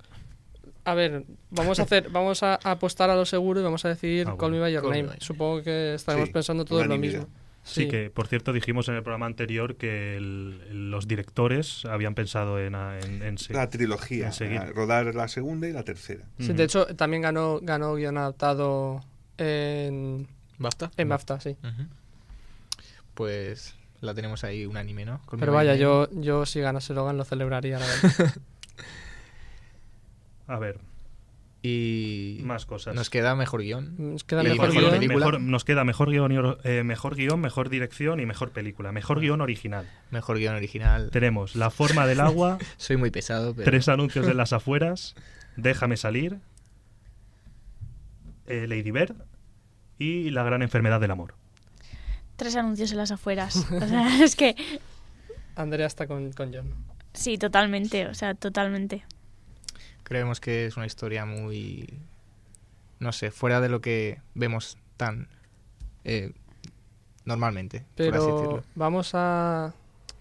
[0.85, 4.27] A ver, vamos a hacer, vamos a apostar a lo seguro y vamos a decir
[4.27, 4.57] Ah, Call bueno.
[4.57, 5.09] Me By Your Call Me Name.
[5.11, 7.21] By Supongo que estaremos Sí, pensando todos lo unanimidad.
[7.21, 7.35] mismo.
[7.67, 7.89] Sí.
[7.89, 12.75] que por cierto dijimos en el programa anterior que el- los directores habían pensado en,
[12.75, 16.25] en, La trilogía, en rodar la segunda y la tercera.
[16.39, 19.01] Sí, de hecho, también ganó, ganó guion adaptado
[19.39, 20.91] en, ¿Basta?
[20.97, 21.57] en BAFTA, sí.
[23.15, 25.21] Pues la tenemos ahí unánime, ¿no?
[25.25, 28.35] Con Pero vaya, yo, yo si ganase Logan lo celebraría, la verdad.
[30.47, 30.79] A ver,
[31.67, 32.95] Y más cosas.
[32.95, 33.95] nos queda mejor guion.
[33.97, 34.91] Nos queda mejor mejor guion.
[34.93, 35.17] película.
[35.27, 38.93] mejor- nos queda mejor guion, eh, mejor guion, mejor dirección y mejor película.
[38.93, 39.89] Mejor guion original.
[40.11, 41.09] Mejor guion original.
[41.11, 43.65] Tenemos La forma del agua, Soy muy pesado, pero...
[43.65, 45.15] Tres anuncios en las afueras,
[45.57, 46.39] Déjame salir,
[48.47, 49.15] eh, Lady Bird
[49.99, 51.35] y La gran enfermedad del amor.
[52.37, 53.57] Tres anuncios en las afueras.
[53.73, 54.55] O sea, es que
[55.57, 56.75] Andrea está con, con John.
[57.15, 58.07] sí, totalmente.
[58.09, 59.05] O sea, totalmente.
[60.05, 61.99] Creemos que es una historia muy...
[63.01, 65.29] No sé, fuera de lo que vemos tan...
[66.05, 66.33] eh,
[67.25, 68.63] normalmente, por así Pero decirlo.
[68.75, 69.73] vamos a,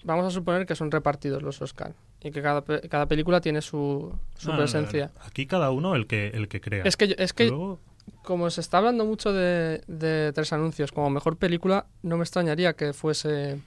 [0.04, 3.62] vamos a suponer que son repartidos los Oscar y que cada, pe- cada película tiene
[3.62, 5.12] su, su No, no, presencia.
[5.14, 6.84] no, Aquí cada uno el que, el que crea.
[6.86, 7.80] Es que, yo- es que Luego,
[8.24, 12.74] como se está hablando mucho de, de tres anuncios como mejor película, no me extrañaría
[12.74, 13.60] que fuese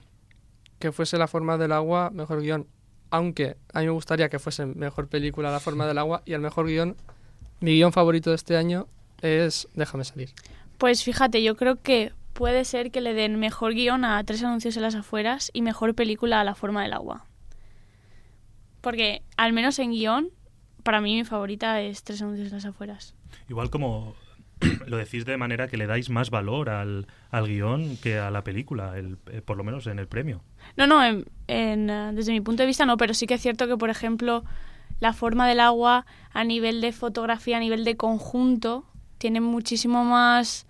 [0.79, 2.67] que fuese La forma del agua mejor guion.
[3.09, 6.41] Aunque a mí me gustaría que fuese mejor película La forma del agua y el
[6.41, 6.95] mejor guion,
[7.59, 8.87] mi guion favorito de este año
[9.21, 10.29] es Déjame salir.
[10.77, 14.75] Pues fíjate, yo creo que puede ser que le den mejor guion a Tres anuncios
[14.77, 17.25] en las afueras y mejor película a La forma del agua.
[18.81, 20.29] Porque, al menos en guion,
[20.83, 23.15] para mí mi favorita es Tres anuncios en las afueras.
[23.49, 24.15] igual como
[24.87, 28.43] lo decís de manera que le dais más valor al, al guion que a la
[28.43, 30.41] película, el- eh, por lo menos en el premio.
[30.75, 33.67] No, no, en- eh, desde mi punto de vista no, pero sí que es cierto
[33.67, 34.43] que, por ejemplo,
[34.99, 38.85] la forma del agua a nivel de fotografía, a nivel de conjunto,
[39.17, 40.65] tiene muchísimo más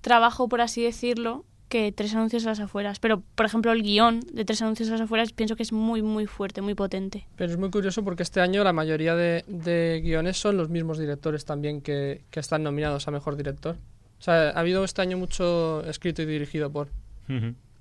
[0.00, 2.98] trabajo, por así decirlo, que Tres anuncios a las afueras.
[2.98, 6.02] Pero, por ejemplo, el guion de Tres anuncios a las afueras pienso que es muy,
[6.02, 7.26] muy fuerte, muy potente.
[7.36, 10.98] Pero es muy curioso porque este año la mayoría de, de guiones son los mismos
[10.98, 13.76] directores también que, que están nominados a mejor director.
[14.18, 16.88] O sea, ha habido este año mucho escrito y dirigido por.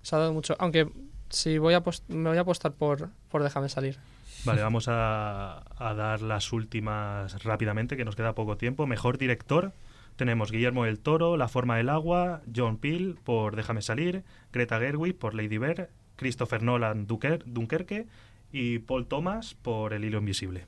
[0.04, 0.56] Se ha dado mucho.
[0.60, 0.90] Aunque
[1.30, 3.98] si voy a me voy a apostar por, por Déjame salir.
[4.46, 8.86] Vale, vamos a, a dar las últimas rápidamente, que nos queda poco tiempo.
[8.86, 9.74] Mejor director.
[10.18, 15.16] Tenemos Guillermo del Toro, La forma del agua, John Peel por Déjame salir, Greta Gerwig
[15.18, 18.08] por Lady Bird, Christopher Nolan Dunker- Dunkerque
[18.52, 20.66] y Paul Thomas por El hilo invisible.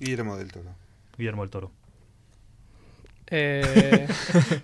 [0.00, 0.70] Guillermo del Toro.
[1.18, 1.72] Guillermo del Toro.
[3.30, 4.08] Eh,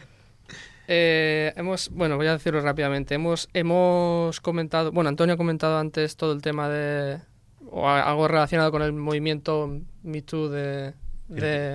[0.89, 3.15] eh, hemos, bueno, voy a decirlo rápidamente.
[3.15, 7.21] Hemos, hemos comentado, bueno, Antonio ha comentado antes todo el tema de,
[7.71, 10.95] o algo relacionado con el movimiento Me Too de,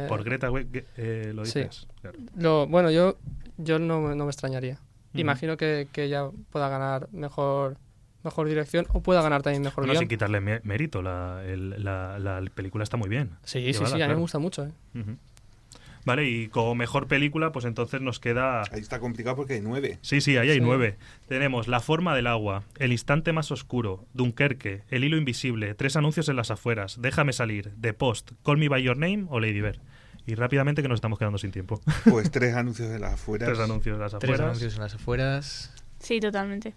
[0.07, 0.49] por Greta
[0.97, 1.87] eh, lo dices.
[2.35, 3.17] Lo, bueno, yo,
[3.57, 4.79] yo no, no me extrañaría.
[5.13, 7.77] Imagino que, que ella pueda ganar mejor
[8.23, 12.97] mejor dirección o pueda ganar también mejor no, sin quitarle mérito, la, la, película está
[12.97, 13.31] muy bien.
[13.43, 14.65] Sí, sí, sí, a mí me gusta mucho.
[14.65, 14.71] ¿eh?
[16.05, 16.29] ¿vale?
[16.29, 18.63] Y como mejor película, pues entonces nos queda...
[18.71, 19.99] Ahí está complicado porque hay nueve.
[20.01, 20.97] Sí, sí, ahí hay nueve.
[21.27, 26.29] Tenemos La forma del agua, El instante más oscuro, Dunkerque, El hilo invisible, Tres anuncios
[26.29, 29.79] en las afueras, Déjame salir, The Post, Call Me By Your Name o Lady Bird.
[30.25, 31.81] Y rápidamente que nos estamos quedando sin tiempo.
[32.09, 33.47] Pues tres anuncios en las afueras.
[33.49, 34.37] Tres anuncios en las afueras.
[34.37, 35.73] Tres anuncios en las afueras.
[35.99, 36.75] Sí, totalmente.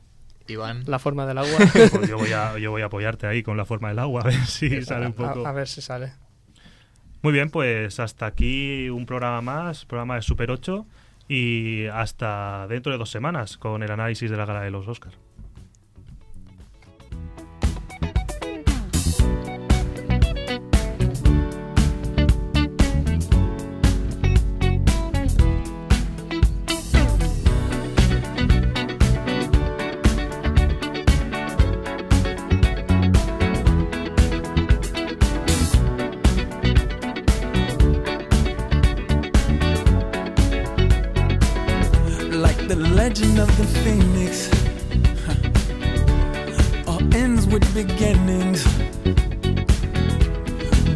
[0.48, 0.84] Iván.
[0.86, 1.58] La forma del agua.
[1.92, 4.24] Pues yo, voy a, yo voy a apoyarte ahí con la forma del agua, a
[4.24, 5.46] ver si sale un poco.
[5.46, 6.12] A, ver si sale.
[7.22, 10.84] Muy bien, pues hasta aquí un programa más, programa de Super 8
[11.28, 15.16] y hasta dentro de dos semanas con el análisis de la gala de los Oscars.